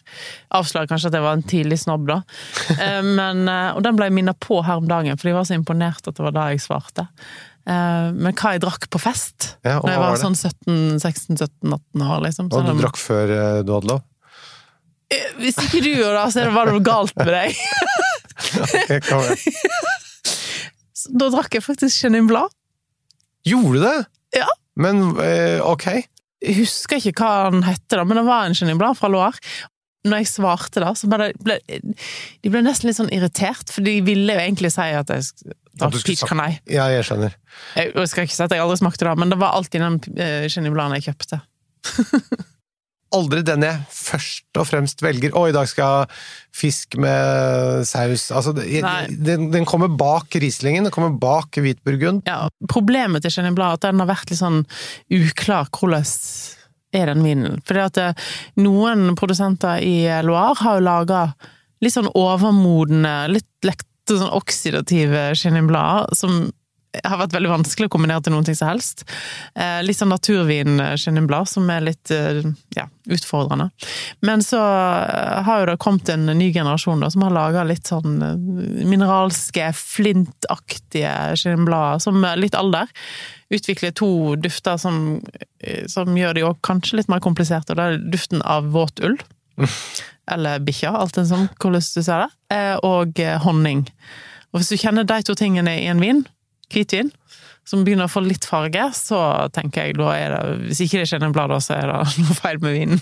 avslører 0.52 0.88
kanskje 0.90 1.08
at 1.08 1.16
jeg 1.16 1.24
var 1.24 1.38
en 1.38 1.46
tidlig 1.48 1.78
snobb, 1.84 2.08
da. 2.10 2.20
Eh, 2.74 3.00
Men, 3.06 3.46
eh, 3.48 3.70
og 3.76 3.84
den 3.86 3.96
ble 3.96 4.10
jeg 4.10 4.16
minnet 4.18 4.40
på 4.42 4.60
her 4.66 4.82
om 4.82 4.88
dagen, 4.90 5.16
for 5.16 5.30
de 5.30 5.36
var 5.36 5.46
så 5.48 5.56
imponert 5.56 6.08
at 6.08 6.16
det 6.16 6.24
var 6.26 6.34
da 6.34 6.48
jeg 6.52 6.64
svarte. 6.64 7.06
Eh, 7.64 8.08
Men 8.12 8.34
hva 8.36 8.50
jeg 8.54 8.60
drakk 8.60 8.88
på 8.92 9.00
fest 9.00 9.54
Ja, 9.64 9.78
da 9.80 9.94
jeg 9.94 10.00
var 10.02 10.10
var 10.12 10.18
sånn 10.20 10.36
17-16-17-18 10.36 12.02
år, 12.04 12.18
liksom. 12.26 12.50
Og 12.52 12.66
du 12.66 12.74
drakk 12.82 12.98
før 13.00 13.32
eh, 13.32 13.60
du 13.64 13.72
hadde 13.72 13.88
lov? 13.88 14.02
Eh, 15.14 15.30
Hvis 15.40 15.56
ikke 15.62 15.80
du 15.80 15.88
gjorde 15.94 16.18
det, 16.18 16.26
så 16.34 16.44
var 16.52 16.68
det 16.68 16.76
noe 16.76 16.84
galt 16.84 17.16
med 17.20 17.32
deg. 17.32 17.56
Ok, 18.34 18.90
kan 19.06 19.22
Da 21.20 21.28
drakk 21.32 21.54
jeg 21.54 21.64
faktisk 21.64 22.02
Chenin 22.02 22.26
Blad. 22.28 22.52
Gjorde 23.46 23.78
du 23.78 23.84
det? 23.84 23.96
Ja. 24.40 24.48
Men 24.80 25.02
ok. 25.62 25.86
Jeg 26.44 26.56
husker 26.58 26.98
ikke 26.98 27.14
hva 27.22 27.46
han 27.46 27.62
hette, 27.64 27.94
da, 27.94 28.04
men 28.04 28.18
det 28.18 28.24
var 28.26 28.48
en 28.48 28.56
Chenin 28.56 28.80
Blad 28.80 28.98
fra 28.98 29.08
Loire. 29.12 29.38
Når 30.04 30.24
jeg 30.24 30.30
svarte 30.32 30.82
da, 30.82 30.90
så 30.98 31.08
ble 31.08 31.30
de 31.38 32.50
ble 32.52 32.64
nesten 32.64 32.88
litt 32.90 32.98
sånn 32.98 33.12
irritert, 33.14 33.70
for 33.72 33.86
de 33.86 34.00
ville 34.04 34.34
jo 34.34 34.42
egentlig 34.42 34.72
si 34.74 34.88
at 34.98 35.12
jeg 35.14 35.54
peach 35.78 36.24
canai. 36.28 36.58
Ja, 36.70 36.88
jeg 36.92 37.06
skjønner. 37.08 37.36
Jeg, 37.74 37.92
jeg 37.94 38.10
skal 38.10 38.26
ikke 38.26 38.36
si 38.36 38.42
at 38.46 38.54
jeg 38.54 38.64
aldri 38.64 38.80
smakte 38.80 39.06
det, 39.08 39.14
men 39.20 39.32
det 39.32 39.38
var 39.40 39.56
alltid 39.58 39.84
den 39.84 40.00
uh, 40.18 40.94
jeg 40.98 41.06
kjøpte. 41.08 41.40
Aldri 43.14 43.44
den 43.46 43.62
jeg 43.62 43.82
først 43.94 44.58
og 44.58 44.66
fremst 44.66 45.02
velger. 45.04 45.34
Å, 45.38 45.44
i 45.46 45.54
dag 45.54 45.68
skal 45.70 45.84
jeg 45.84 46.06
ha 46.08 46.54
fisk 46.54 46.96
med 46.98 47.84
saus. 47.86 48.24
Altså, 48.34 48.50
den, 48.56 49.44
den 49.52 49.68
kommer 49.68 49.92
bak 49.92 50.34
Rieslingen, 50.34 50.88
den 50.88 50.94
kommer 50.94 51.14
bak 51.14 51.54
hvitburgund. 51.62 52.24
Ja, 52.26 52.48
problemet 52.70 53.22
til 53.22 53.36
Chenin 53.36 53.54
er 53.54 53.68
at 53.68 53.86
den 53.86 54.02
har 54.02 54.10
vært 54.10 54.32
litt 54.32 54.40
sånn 54.40 54.64
uklar 55.14 55.70
hvordan 55.70 56.10
er 56.94 57.10
den 57.12 57.22
vinen. 57.26 57.62
Fordi 57.66 57.84
at 57.84 58.02
eh, 58.02 58.26
noen 58.62 59.14
produsenter 59.18 59.82
i 59.82 59.96
Loire 60.26 60.58
har 60.62 60.78
jo 60.78 60.86
laga 60.86 61.22
litt 61.84 61.94
sånn 61.94 62.10
overmodne, 62.14 63.16
litt 63.30 63.50
lekte 64.04 64.20
sånn 64.20 64.36
oksidative 64.36 65.34
Chenin 65.34 65.66
Blad, 65.66 66.12
som 66.16 66.52
har 67.02 67.18
vært 67.18 67.32
veldig 67.34 67.50
vanskelig 67.50 67.88
å 67.88 67.90
kombinere 67.90 68.22
til 68.22 68.30
noen 68.30 68.44
ting 68.46 68.54
som 68.54 68.68
helst. 68.68 69.02
Eh, 69.58 69.80
litt 69.82 69.98
sånn 69.98 70.12
naturvin 70.12 70.78
Chenin 70.96 71.26
Blad, 71.26 71.48
som 71.50 71.66
er 71.70 71.82
litt 71.82 72.10
eh, 72.14 72.44
ja, 72.76 72.84
utfordrende. 73.10 73.70
Men 74.22 74.44
så 74.44 74.60
eh, 74.60 75.40
har 75.42 75.60
jo 75.60 75.66
det 75.72 75.80
kommet 75.82 76.12
en 76.12 76.26
ny 76.26 76.52
generasjon 76.54 77.02
da, 77.02 77.10
som 77.10 77.24
har 77.26 77.34
laga 77.34 77.64
litt 77.66 77.90
sånn 77.90 78.22
eh, 78.22 78.84
mineralske, 78.86 79.72
flintaktige 79.74 81.34
Chenin 81.34 81.66
Blad, 81.66 82.04
som 82.04 82.22
er 82.22 82.38
litt 82.38 82.54
alder 82.54 82.92
utvikler 83.54 83.90
to 83.98 84.36
dufter 84.36 84.78
som, 84.78 85.20
eh, 85.60 85.88
som 85.90 86.14
gjør 86.14 86.38
de 86.38 86.46
òg 86.46 86.62
kanskje 86.62 87.00
litt 87.00 87.10
mer 87.10 87.24
kompliserte. 87.24 87.74
Og 87.74 87.80
det 87.80 87.88
er 87.88 88.04
duften 88.14 88.44
av 88.46 88.70
våt 88.70 89.02
ull. 89.02 89.18
Eller 90.34 90.62
bikkja, 90.64 90.94
alt 90.96 91.18
det 91.18 91.26
sånn, 91.28 91.50
hvordan 91.60 91.84
du 91.84 92.00
ser 92.02 92.24
det. 92.24 92.30
eh, 92.56 92.76
Og 92.86 93.20
eh, 93.20 93.36
honning. 93.44 93.84
Og 94.52 94.60
hvis 94.60 94.72
du 94.72 94.80
kjenner 94.80 95.04
de 95.04 95.20
to 95.26 95.34
tingene 95.36 95.74
i 95.82 95.90
en 95.90 96.00
vin, 96.00 96.24
hvitvin, 96.72 97.10
som 97.64 97.80
begynner 97.84 98.08
å 98.08 98.12
få 98.12 98.20
litt 98.24 98.44
farge, 98.44 98.82
så 98.96 99.18
tenker 99.56 99.86
jeg 99.88 99.96
da 99.96 100.10
er 100.12 100.34
det 100.34 100.68
Hvis 100.68 100.82
ikke 100.84 101.00
det 101.00 101.08
kjenner 101.08 101.32
blad, 101.32 101.54
så 101.64 101.78
er 101.78 101.88
det 101.88 102.00
noe 102.22 102.36
feil 102.36 102.60
med 102.60 102.76
vinen. 102.76 103.00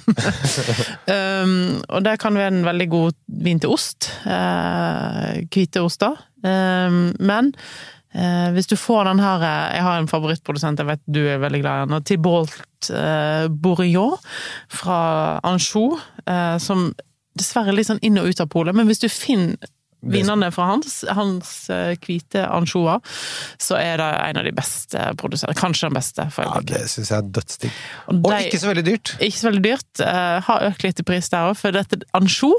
um, 1.16 1.54
og 1.88 2.04
det 2.06 2.18
kan 2.22 2.38
være 2.38 2.54
en 2.54 2.66
veldig 2.68 2.88
god 2.92 3.18
vin 3.42 3.62
til 3.62 3.74
ost. 3.74 4.12
Hvite 4.22 5.82
uh, 5.82 5.88
oster. 5.88 6.20
Um, 6.42 7.12
men 7.22 7.52
eh, 7.54 7.91
hvis 8.52 8.68
du 8.68 8.76
får 8.76 9.04
den 9.08 9.20
her 9.24 9.40
eh, 9.46 9.74
Jeg 9.78 9.82
har 9.86 9.98
en 10.00 10.08
favorittprodusent, 10.10 10.78
jeg 10.82 10.86
vet 10.90 11.00
du 11.06 11.22
er 11.26 11.38
veldig 11.42 11.60
glad 11.62 11.82
i 11.86 11.90
den. 11.92 12.04
Tibolt 12.04 12.90
eh, 12.92 13.46
Bourillon 13.48 14.18
fra 14.68 14.98
Anjou, 15.48 15.98
eh, 16.26 16.58
som 16.60 16.90
dessverre 17.38 17.72
er 17.72 17.78
litt 17.78 17.88
sånn 17.88 18.02
inn 18.04 18.18
og 18.20 18.28
ut 18.28 18.42
av 18.44 18.50
polet, 18.52 18.76
men 18.76 18.86
hvis 18.90 19.00
du 19.00 19.08
finner 19.08 19.56
vinene 20.02 20.48
fra 20.50 20.64
hans, 20.66 21.04
hans 21.14 21.70
eh, 21.70 21.92
hvite 22.02 22.42
ansjoer, 22.50 22.98
så 23.62 23.76
er 23.78 24.00
det 24.02 24.08
en 24.26 24.40
av 24.40 24.44
de 24.48 24.52
beste 24.56 25.04
produserte. 25.20 25.54
Kanskje 25.60 25.88
den 25.88 25.94
beste. 25.96 26.26
Ja, 26.42 26.58
det 26.66 26.80
syns 26.90 27.12
jeg 27.12 27.20
er 27.22 27.28
dødsdigg. 27.38 27.76
Og 28.10 28.26
Og 28.26 28.34
ikke 28.40 28.58
så 28.58 28.72
veldig 28.72 28.84
dyrt. 28.88 29.12
ikke 29.22 29.38
så 29.38 29.48
veldig 29.48 29.62
dyrt. 29.68 30.02
eh, 30.02 30.40
har 30.48 30.66
økt 30.72 30.82
litt 30.88 31.00
i 31.00 31.06
pris 31.06 31.30
der 31.30 31.52
òg, 31.52 31.56
for 31.56 31.70
dette 31.78 32.00
ansjo 32.18 32.50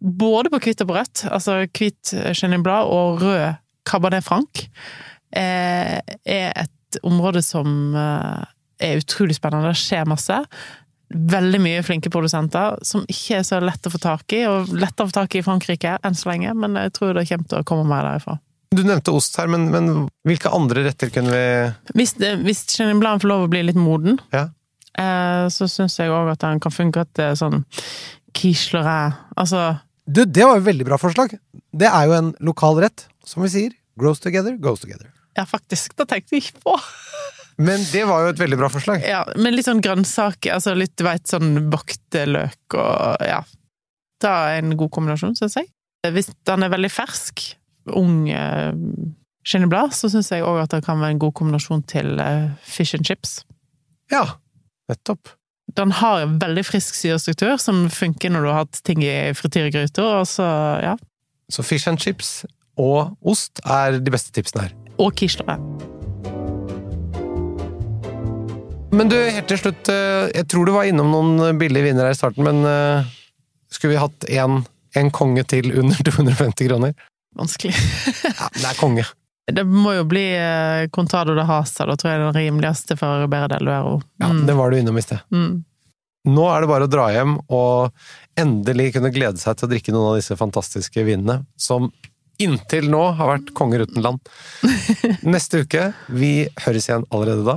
både 0.00 0.52
på 0.52 0.60
hvitt 0.64 0.80
og 0.84 0.88
på 0.92 0.94
rødt, 0.96 1.24
altså 1.32 1.58
hvitt 1.66 2.12
Chenin 2.36 2.62
Blad 2.64 2.88
og 2.88 3.20
rød 3.24 3.58
Cabernet 3.88 4.24
Franc, 4.24 4.66
eh, 5.34 5.98
er 6.24 6.52
et 6.64 7.00
område 7.08 7.42
som 7.44 7.94
eh, 7.96 8.44
er 8.82 9.00
utrolig 9.00 9.36
spennende. 9.38 9.72
Det 9.72 9.80
skjer 9.80 10.08
masse. 10.10 10.38
Veldig 11.12 11.58
mye 11.60 11.82
flinke 11.84 12.08
produsenter, 12.12 12.78
som 12.88 13.02
ikke 13.10 13.40
er 13.40 13.44
så 13.44 13.58
lett 13.60 13.84
å 13.88 13.92
få 13.92 14.00
tak 14.00 14.32
i, 14.32 14.44
og 14.48 14.70
lett 14.80 15.00
å 15.02 15.06
få 15.10 15.12
tak 15.18 15.34
i 15.36 15.42
i 15.42 15.44
Frankrike 15.44 15.98
enn 16.04 16.16
så 16.16 16.30
lenge, 16.32 16.54
men 16.56 16.78
jeg 16.80 16.94
tror 16.96 17.12
det 17.18 17.26
kommer 17.28 17.48
til 17.50 17.60
å 17.60 17.66
komme 17.68 17.84
mer 17.90 18.06
derifra. 18.08 18.38
Du 18.72 18.80
nevnte 18.88 19.12
ost 19.12 19.36
her, 19.36 19.50
men, 19.52 19.66
men 19.68 19.90
hvilke 20.24 20.48
andre 20.56 20.86
retter 20.86 21.10
kunne 21.12 21.28
vi 21.34 21.42
Hvis, 22.00 22.14
det- 22.16 22.38
hvis 22.40 22.62
Chenin 22.72 23.02
Blanc 23.02 23.20
får 23.20 23.28
lov 23.28 23.44
å 23.44 23.50
bli 23.52 23.60
litt 23.68 23.76
moden, 23.76 24.16
Ja. 24.32 24.46
eh, 24.96 25.44
så 25.52 25.68
syns 25.68 25.98
jeg 26.00 26.08
òg 26.08 26.30
at 26.32 26.40
den 26.40 26.60
kan 26.64 26.72
funke 26.72 27.04
til 27.12 27.36
sånn 27.36 27.64
quiche 28.32 28.80
Altså 29.36 29.78
Du, 30.08 30.24
det 30.24 30.44
var 30.48 30.56
jo 30.56 30.64
veldig 30.64 30.86
bra 30.88 30.96
forslag! 30.96 31.36
Det 31.76 31.86
er 31.92 32.06
jo 32.08 32.12
en 32.16 32.32
lokal 32.40 32.80
rett. 32.80 33.04
Som 33.28 33.44
vi 33.44 33.50
sier, 33.52 33.74
grows 34.00 34.20
together, 34.20 34.56
goes 34.60 34.80
together. 34.80 35.10
Ja, 35.36 35.46
faktisk. 35.48 35.96
Det 35.96 36.08
tenkte 36.10 36.36
jeg 36.36 36.46
ikke 36.46 36.64
på. 36.64 36.76
Men 37.62 37.82
det 37.92 38.04
var 38.08 38.24
jo 38.24 38.32
et 38.32 38.40
veldig 38.40 38.58
bra 38.58 38.68
forslag. 38.72 39.04
Ja, 39.06 39.22
Men 39.36 39.56
litt 39.56 39.68
sånn 39.68 39.82
grønnsaker, 39.84 40.54
altså 40.56 40.74
litt, 40.76 40.94
du 40.98 41.04
veit, 41.06 41.26
sånn 41.28 41.68
bakte 41.72 42.24
løk 42.28 42.76
og 42.78 43.26
ja. 43.26 43.42
Det 44.22 44.30
er 44.30 44.60
en 44.60 44.76
god 44.78 44.92
kombinasjon, 44.94 45.34
syns 45.38 45.58
jeg. 45.58 45.68
Hvis 46.14 46.30
den 46.46 46.64
er 46.64 46.70
veldig 46.72 46.90
fersk, 46.92 47.42
ung 47.98 48.28
eh, 48.30 48.70
skinneblad, 49.46 49.94
så 49.94 50.10
syns 50.10 50.30
jeg 50.30 50.46
òg 50.46 50.60
at 50.62 50.74
det 50.74 50.84
kan 50.86 51.00
være 51.02 51.16
en 51.16 51.22
god 51.22 51.34
kombinasjon 51.38 51.82
til 51.90 52.20
eh, 52.22 52.52
fish 52.62 52.96
and 52.98 53.06
chips. 53.06 53.40
Ja, 54.12 54.24
nettopp. 54.90 55.34
Den 55.74 55.94
har 55.98 56.22
en 56.22 56.38
veldig 56.42 56.64
frisk 56.68 56.96
syrestruktur 56.98 57.56
som 57.62 57.86
funker 57.90 58.32
når 58.32 58.44
du 58.44 58.50
har 58.50 58.64
hatt 58.64 58.82
ting 58.86 59.02
i 59.06 59.32
frityrgryta, 59.36 60.04
og 60.20 60.26
så, 60.30 60.46
ja. 60.84 60.96
Så 61.52 61.64
fish 61.66 61.90
and 61.90 62.00
chips 62.02 62.42
og 62.80 63.16
ost 63.28 63.60
er 63.66 63.98
de 64.00 64.14
beste 64.14 64.32
tipsene 64.34 64.68
her. 64.68 64.76
Og 65.02 65.14
quiche. 65.18 65.44
Men 68.92 69.08
du, 69.08 69.16
helt 69.16 69.48
til 69.48 69.60
slutt, 69.60 69.88
eh, 69.88 70.28
jeg 70.36 70.48
tror 70.52 70.68
du 70.68 70.74
var 70.74 70.84
innom 70.88 71.08
noen 71.12 71.56
billige 71.60 71.88
vinnere 71.88 72.10
her 72.10 72.16
i 72.16 72.18
starten, 72.18 72.44
men 72.44 72.60
eh, 72.68 73.08
skulle 73.72 73.94
vi 73.94 74.02
hatt 74.02 74.26
en 74.28 75.10
konge 75.16 75.44
til 75.48 75.72
under 75.80 75.96
250 76.10 76.68
kroner? 76.68 76.94
Vanskelig. 77.38 77.74
Ja, 78.28 78.48
det 78.52 78.68
er 78.68 78.78
konge. 78.80 79.06
Det 79.52 79.64
må 79.66 79.94
jo 79.96 80.04
bli 80.06 80.26
eh, 80.36 80.84
Contado 80.94 81.34
de 81.34 81.44
Hasa, 81.48 81.86
da 81.88 81.96
tror 81.98 82.12
jeg 82.12 82.20
er 82.20 82.24
den 82.28 82.36
rimeligste 82.36 82.96
for 83.00 83.24
Ribera 83.24 83.48
del 83.50 83.66
Duero. 83.66 83.96
Ja, 84.22 84.28
Det 84.46 84.54
var 84.58 84.70
du 84.70 84.78
innom 84.78 85.00
i 85.00 85.04
sted. 85.04 85.24
Mm. 85.34 85.62
Nå 86.28 86.44
er 86.52 86.62
det 86.62 86.70
bare 86.70 86.86
å 86.86 86.90
dra 86.92 87.08
hjem 87.10 87.38
og 87.50 87.90
endelig 88.38 88.92
kunne 88.94 89.10
glede 89.14 89.40
seg 89.42 89.56
til 89.58 89.66
å 89.66 89.72
drikke 89.72 89.94
noen 89.94 90.12
av 90.12 90.20
disse 90.20 90.36
fantastiske 90.38 91.02
vinene, 91.08 91.40
som 91.58 91.88
inntil 92.42 92.88
nå 92.92 93.02
har 93.18 93.30
vært 93.36 93.52
konger 93.58 93.84
uten 93.86 94.02
land. 94.04 94.18
Neste 95.34 95.62
uke, 95.64 95.90
vi 96.12 96.32
høres 96.66 96.88
igjen 96.90 97.06
allerede 97.14 97.44
da. 97.46 97.56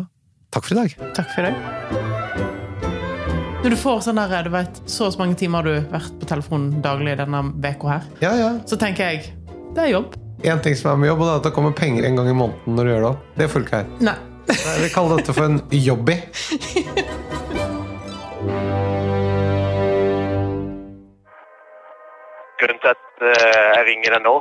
Takk 0.55 0.67
for 0.67 0.75
i 0.75 0.79
dag. 0.83 0.95
Takk 1.17 1.31
for 1.33 1.41
i 1.41 1.49
dag. 1.49 1.55
Når 3.65 3.73
du 3.73 3.77
får 3.81 4.03
sånn 4.05 4.19
der, 4.21 4.45
du 4.45 4.51
vet, 4.53 4.77
så 4.85 5.07
og 5.07 5.15
så 5.15 5.23
mange 5.23 5.35
timer 5.39 5.63
har 5.63 5.65
du 5.65 5.89
vært 5.89 6.13
på 6.21 6.27
telefonen 6.29 6.83
daglig 6.85 7.15
denne 7.17 7.39
veka 7.63 7.89
her, 7.95 8.03
Ja, 8.21 8.35
ja. 8.37 8.51
så 8.69 8.77
tenker 8.77 9.09
jeg 9.09 9.31
det 9.75 9.87
er 9.87 9.89
jobb. 9.95 10.13
En 10.45 10.61
ting 10.61 10.75
som 10.77 10.91
er 10.91 10.99
med 11.01 11.09
jobb, 11.09 11.23
og 11.23 11.27
det 11.27 11.33
er 11.33 11.41
at 11.41 11.47
det 11.49 11.53
kommer 11.55 11.73
penger 11.75 12.05
en 12.05 12.19
gang 12.19 12.29
i 12.29 12.35
måneden 12.37 12.77
når 12.77 12.85
du 12.85 12.91
gjør 12.93 13.05
det. 13.07 13.13
Det 13.41 13.49
får 13.51 13.59
du 13.63 13.65
ikke 13.65 13.81
her. 13.81 13.89
Nei. 14.11 14.15
Nei, 14.51 14.75
Vi 14.85 14.91
kaller 14.93 15.17
dette 15.23 15.33
for 15.33 15.49
en 15.49 15.57
jobby. 15.73 16.19
Grunnen 22.59 22.79
til 22.83 22.91
at 22.93 23.23
eh, 23.29 23.71
jeg 23.75 23.85
ringer 23.89 24.15
deg 24.15 24.23
nå, 24.25 24.35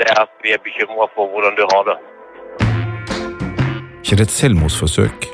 det 0.00 0.06
er 0.12 0.20
at 0.26 0.32
vi 0.44 0.48
er 0.56 0.60
bekymra 0.66 1.06
for 1.14 1.24
hvordan 1.32 1.54
du 1.60 1.64
har 1.72 1.82
det. 1.88 1.96
Ikke 4.02 4.16
det 4.16 4.26
et 4.28 4.36
selvmordsforsøk 4.40 5.26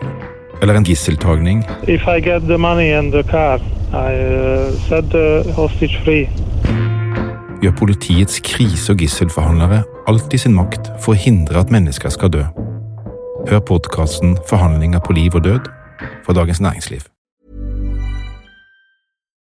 eller 0.62 0.74
en 0.74 0.85
gisseltagning? 0.85 1.59
If 1.88 2.02
I 2.16 2.20
get 2.29 2.42
the 2.52 2.59
money 2.59 2.90
and 2.98 3.12
the 3.12 3.22
car, 3.22 3.57
I 3.92 4.12
uh, 4.12 4.72
set 4.88 5.05
the 5.16 5.52
hostage 5.52 5.96
free. 6.05 6.29
Gjør 7.62 7.74
politiets 7.79 8.40
krise- 8.40 8.92
og 8.92 8.98
gisselforhandlere 8.98 9.83
alt 10.09 10.35
i 10.35 10.38
sin 10.38 10.55
makt 10.55 10.90
for 11.00 11.14
å 11.14 11.20
hindre 11.26 11.62
at 11.62 11.72
mennesker 11.72 12.12
skal 12.12 12.33
dø. 12.37 12.44
Hør 13.48 13.61
podkasten 13.70 14.38
'Forhandlinger 14.48 15.00
på 15.07 15.12
liv 15.12 15.35
og 15.35 15.44
død' 15.44 15.70
fra 16.24 16.33
Dagens 16.33 16.61
Næringsliv. 16.61 17.15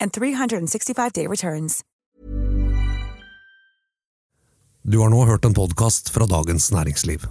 and 0.00 0.12
365-day 0.12 1.26
returns. 1.26 1.80
Du 4.82 4.98
har 4.98 5.10
nå 5.10 5.24
hørt 5.24 5.44
en 5.44 5.54
podkast 5.54 6.08
fra 6.08 6.26
Dagens 6.26 6.72
Næringsliv. 6.72 7.26